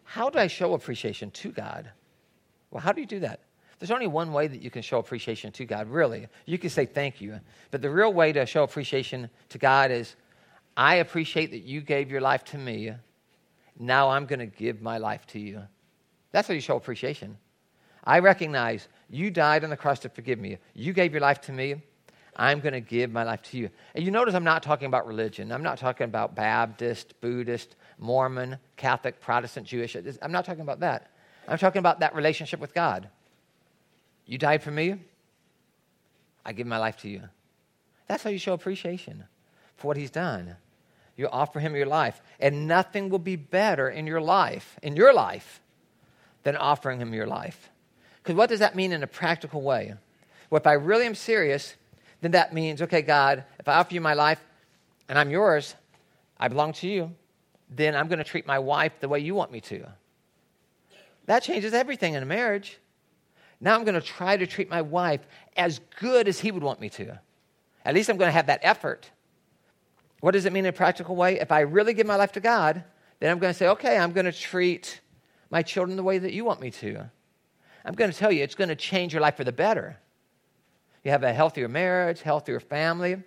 how 0.05 0.31
do 0.31 0.39
I 0.39 0.47
show 0.47 0.75
appreciation 0.75 1.31
to 1.33 1.51
God? 1.51 1.91
Well, 2.71 2.81
how 2.81 2.93
do 2.93 3.01
you 3.01 3.07
do 3.07 3.21
that? 3.21 3.41
There's 3.79 3.91
only 3.91 4.07
one 4.07 4.33
way 4.33 4.47
that 4.47 4.61
you 4.61 4.71
can 4.71 4.83
show 4.83 4.99
appreciation 4.99 5.53
to 5.53 5.65
God, 5.65 5.89
really. 5.89 6.27
You 6.47 6.59
can 6.59 6.71
say 6.71 6.85
thank 6.85 7.21
you. 7.21 7.41
But 7.71 7.83
the 7.83 7.91
real 7.91 8.13
way 8.13 8.33
to 8.33 8.45
show 8.45 8.65
appreciation 8.65 9.31
to 9.51 9.59
God 9.59 9.91
is 9.91 10.17
I 10.79 10.95
appreciate 10.97 11.51
that 11.51 11.65
you 11.65 11.81
gave 11.81 12.09
your 12.09 12.21
life 12.21 12.45
to 12.45 12.57
me. 12.57 12.93
Now 13.81 14.11
I'm 14.11 14.27
going 14.27 14.39
to 14.39 14.47
give 14.47 14.81
my 14.81 14.99
life 14.99 15.27
to 15.29 15.41
you. 15.41 15.63
That's 16.31 16.47
how 16.47 16.55
you 16.55 16.61
show 16.61 16.77
appreciation. 16.77 17.37
I 18.05 18.21
recognize 18.21 18.87
you 19.11 19.33
died 19.33 19.65
on 19.65 19.71
the 19.71 19.77
cross 19.77 19.99
to 20.01 20.09
forgive 20.09 20.39
me. 20.39 20.59
You 20.75 20.93
gave 20.93 21.11
your 21.13 21.21
life 21.21 21.41
to 21.43 21.53
me. 21.53 21.83
I'm 22.37 22.61
going 22.61 22.75
to 22.75 22.81
give 22.81 23.11
my 23.11 23.25
life 23.25 23.43
to 23.51 23.59
you. 23.59 23.71
And 23.97 24.05
you 24.05 24.13
notice 24.13 24.37
I'm 24.37 24.45
not 24.45 24.63
talking 24.63 24.87
about 24.87 25.09
religion. 25.09 25.51
I'm 25.51 25.65
not 25.65 25.79
talking 25.79 26.05
about 26.05 26.37
Baptist, 26.37 27.21
Buddhist, 27.21 27.75
Mormon, 27.99 28.57
Catholic, 28.77 29.21
Protestant, 29.21 29.67
Jewish. 29.67 29.97
I'm 30.23 30.31
not 30.31 30.45
talking 30.45 30.63
about 30.63 30.79
that. 30.81 31.11
I'm 31.49 31.59
talking 31.59 31.81
about 31.81 31.99
that 32.01 32.15
relationship 32.15 32.61
with 32.61 32.73
God. 32.73 33.09
You 34.27 34.39
died 34.39 34.63
for 34.63 34.71
me. 34.71 34.95
I 36.47 36.53
give 36.53 36.69
my 36.69 36.79
life 36.79 36.99
to 36.99 37.09
you. 37.09 37.23
That's 38.07 38.23
how 38.23 38.31
you 38.31 38.39
show 38.39 38.53
appreciation 38.53 39.25
for 39.77 39.89
what 39.89 39.97
he's 39.97 40.13
done. 40.13 40.55
You 41.19 41.29
offer 41.29 41.61
him 41.61 41.77
your 41.77 41.87
life. 41.87 42.23
And 42.41 42.67
nothing 42.67 43.11
will 43.11 43.19
be 43.19 43.37
better 43.37 43.91
in 43.91 44.07
your 44.07 44.21
life, 44.21 44.79
in 44.83 44.97
your 44.97 45.13
life, 45.13 45.61
than 46.45 46.57
offering 46.57 47.01
him 47.01 47.13
your 47.13 47.27
life. 47.27 47.69
Because 48.23 48.37
what 48.37 48.49
does 48.49 48.61
that 48.61 48.77
mean 48.77 48.93
in 48.93 49.03
a 49.03 49.07
practical 49.07 49.61
way? 49.61 49.95
Well, 50.49 50.61
if 50.61 50.67
I 50.67 50.75
really 50.75 51.07
am 51.07 51.17
serious, 51.17 51.75
then 52.21 52.31
that 52.31 52.55
means, 52.55 52.81
okay, 52.83 53.03
God, 53.03 53.45
if 53.59 53.69
I 53.69 53.75
offer 53.75 53.93
you 53.93 54.01
my 54.01 54.15
life 54.15 54.41
and 55.09 55.19
I'm 55.19 55.31
yours, 55.31 55.75
I 56.39 56.47
belong 56.49 56.73
to 56.75 56.89
you, 56.89 57.13
then 57.69 57.97
I'm 57.97 58.07
going 58.07 58.19
to 58.19 58.25
treat 58.25 58.47
my 58.47 58.61
wife 58.61 58.93
the 59.01 59.09
way 59.09 59.19
you 59.19 59.35
want 59.35 59.51
me 59.51 59.61
to. 59.63 59.87
That 61.27 61.43
changes 61.43 61.75
everything 61.75 62.15
in 62.15 62.23
a 62.23 62.27
marriage. 62.27 62.79
Now 63.61 63.75
I'm 63.75 63.85
going 63.85 64.01
to 64.01 64.01
try 64.01 64.37
to 64.37 64.47
treat 64.47 64.71
my 64.71 64.83
wife 64.83 65.27
as 65.57 65.81
good 65.99 66.29
as 66.29 66.39
he 66.39 66.53
would 66.53 66.63
want 66.63 66.81
me 66.81 66.89
to. 66.91 67.19
At 67.85 67.95
least 67.95 68.09
I'm 68.09 68.17
going 68.19 68.29
to 68.29 68.33
have 68.33 68.47
that 68.47 68.61
effort. 68.63 69.11
What 70.21 70.33
does 70.33 70.47
it 70.47 70.53
mean 70.53 70.65
in 70.65 70.71
a 70.71 70.73
practical 70.73 71.17
way? 71.17 71.39
If 71.39 71.53
I 71.53 71.61
really 71.61 71.95
give 71.95 72.07
my 72.07 72.17
life 72.17 72.33
to 72.33 72.41
God, 72.41 72.83
then 73.21 73.31
I'm 73.31 73.39
going 73.39 73.53
to 73.53 73.59
say, 73.59 73.69
okay, 73.69 73.97
I'm 73.97 74.13
going 74.13 74.27
to 74.27 74.33
treat 74.33 75.01
my 75.51 75.63
children 75.63 75.97
the 75.97 76.03
way 76.03 76.19
that 76.19 76.33
you 76.33 76.45
want 76.45 76.61
me 76.61 76.71
to. 76.73 77.11
I'm 77.85 77.95
going 77.95 78.11
to 78.11 78.17
tell 78.17 78.33
you, 78.33 78.43
it's 78.43 78.55
going 78.55 78.69
to 78.69 78.77
change 78.77 79.13
your 79.13 79.23
life 79.23 79.37
for 79.37 79.45
the 79.45 79.53
better. 79.53 79.99
You 81.05 81.11
have 81.13 81.23
a 81.23 81.33
healthier 81.33 81.69
marriage, 81.69 82.21
healthier 82.23 82.61
family. 82.61 83.23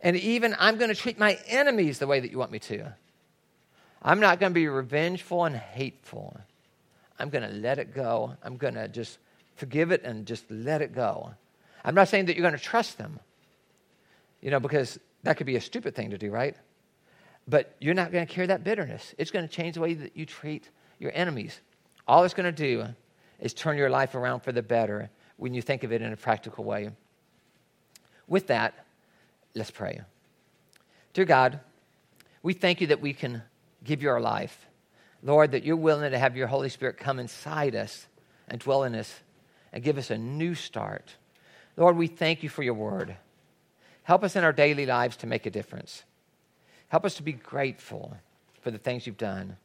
And 0.00 0.16
even 0.16 0.56
I'm 0.58 0.76
going 0.76 0.90
to 0.90 0.94
treat 0.94 1.18
my 1.18 1.38
enemies 1.46 1.98
the 1.98 2.06
way 2.06 2.20
that 2.20 2.30
you 2.30 2.38
want 2.38 2.50
me 2.50 2.58
to. 2.60 2.92
I'm 4.02 4.18
not 4.18 4.40
going 4.40 4.50
to 4.50 4.54
be 4.54 4.66
revengeful 4.66 5.44
and 5.44 5.56
hateful. 5.56 6.36
I'm 7.18 7.30
going 7.30 7.48
to 7.48 7.54
let 7.56 7.78
it 7.78 7.94
go. 7.94 8.36
I'm 8.42 8.56
going 8.56 8.74
to 8.74 8.88
just 8.88 9.18
forgive 9.54 9.92
it 9.92 10.02
and 10.02 10.26
just 10.26 10.50
let 10.50 10.82
it 10.82 10.92
go. 10.92 11.32
I'm 11.84 11.94
not 11.94 12.08
saying 12.08 12.26
that 12.26 12.36
you're 12.36 12.42
going 12.42 12.58
to 12.58 12.62
trust 12.62 12.98
them, 12.98 13.20
you 14.40 14.50
know, 14.50 14.60
because 14.60 14.98
that 15.22 15.36
could 15.36 15.46
be 15.46 15.56
a 15.56 15.60
stupid 15.60 15.94
thing 15.94 16.10
to 16.10 16.18
do, 16.18 16.30
right? 16.30 16.56
But 17.46 17.74
you're 17.80 17.94
not 17.94 18.12
going 18.12 18.26
to 18.26 18.32
carry 18.32 18.46
that 18.48 18.64
bitterness. 18.64 19.14
It's 19.18 19.30
going 19.30 19.46
to 19.46 19.52
change 19.52 19.74
the 19.74 19.80
way 19.80 19.94
that 19.94 20.16
you 20.16 20.26
treat 20.26 20.68
your 20.98 21.12
enemies. 21.14 21.60
All 22.06 22.24
it's 22.24 22.34
going 22.34 22.52
to 22.52 22.52
do 22.52 22.86
is 23.40 23.54
turn 23.54 23.76
your 23.76 23.90
life 23.90 24.14
around 24.14 24.40
for 24.40 24.52
the 24.52 24.62
better 24.62 25.10
when 25.36 25.54
you 25.54 25.62
think 25.62 25.82
of 25.84 25.92
it 25.92 26.02
in 26.02 26.12
a 26.12 26.16
practical 26.16 26.64
way. 26.64 26.90
With 28.28 28.48
that, 28.48 28.74
let's 29.54 29.70
pray. 29.70 30.00
Dear 31.12 31.24
God, 31.24 31.60
we 32.42 32.54
thank 32.54 32.80
you 32.80 32.88
that 32.88 33.00
we 33.00 33.12
can 33.12 33.42
give 33.84 34.02
you 34.02 34.10
our 34.10 34.20
life. 34.20 34.66
Lord, 35.22 35.52
that 35.52 35.64
you're 35.64 35.76
willing 35.76 36.10
to 36.10 36.18
have 36.18 36.36
your 36.36 36.46
Holy 36.46 36.68
Spirit 36.68 36.96
come 36.96 37.18
inside 37.18 37.74
us 37.74 38.06
and 38.48 38.60
dwell 38.60 38.84
in 38.84 38.94
us 38.94 39.12
and 39.72 39.82
give 39.82 39.98
us 39.98 40.10
a 40.10 40.18
new 40.18 40.54
start. 40.54 41.14
Lord, 41.76 41.96
we 41.96 42.06
thank 42.06 42.42
you 42.42 42.48
for 42.48 42.62
your 42.62 42.74
word. 42.74 43.16
Help 44.04 44.24
us 44.24 44.36
in 44.36 44.44
our 44.44 44.52
daily 44.52 44.86
lives 44.86 45.16
to 45.18 45.26
make 45.26 45.46
a 45.46 45.50
difference. 45.50 46.04
Help 46.88 47.04
us 47.04 47.14
to 47.14 47.22
be 47.22 47.32
grateful 47.32 48.16
for 48.60 48.70
the 48.70 48.78
things 48.78 49.06
you've 49.06 49.16
done. 49.16 49.56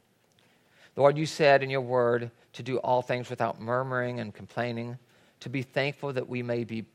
Lord, 0.96 1.16
you 1.16 1.26
said 1.26 1.62
in 1.62 1.70
your 1.70 1.80
word 1.80 2.30
to 2.54 2.62
do 2.62 2.78
all 2.78 3.02
things 3.02 3.30
without 3.30 3.60
murmuring 3.60 4.20
and 4.20 4.34
complaining, 4.34 4.98
to 5.40 5.48
be 5.48 5.62
thankful 5.62 6.12
that 6.12 6.28
we 6.28 6.42
may 6.42 6.64
be 6.64 6.86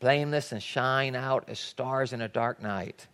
blameless 0.00 0.52
and 0.52 0.62
shine 0.62 1.14
out 1.14 1.44
as 1.48 1.58
stars 1.58 2.12
in 2.12 2.20
a 2.20 2.28
dark 2.28 2.62
night. 2.62 3.06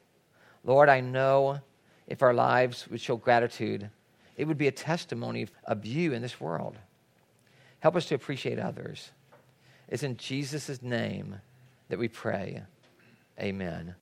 Lord, 0.64 0.89
I 0.89 1.01
know 1.01 1.61
if 2.07 2.23
our 2.23 2.35
lives 2.35 2.89
would 2.89 3.01
show 3.01 3.16
gratitude, 3.16 3.91
it 4.37 4.47
would 4.47 4.59
be 4.59 4.68
a 4.68 4.73
testimony 4.73 5.49
of 5.64 5.85
you 5.85 6.12
in 6.12 6.23
this 6.23 6.41
world. 6.41 6.77
Help 7.81 7.97
us 7.97 8.07
to 8.07 8.14
appreciate 8.14 8.59
others. 8.59 9.11
It's 9.89 10.03
in 10.03 10.16
Jesus' 10.16 10.83
name 10.83 11.37
that 11.89 11.99
we 11.99 12.09
pray. 12.09 12.62
Amen. 13.39 13.97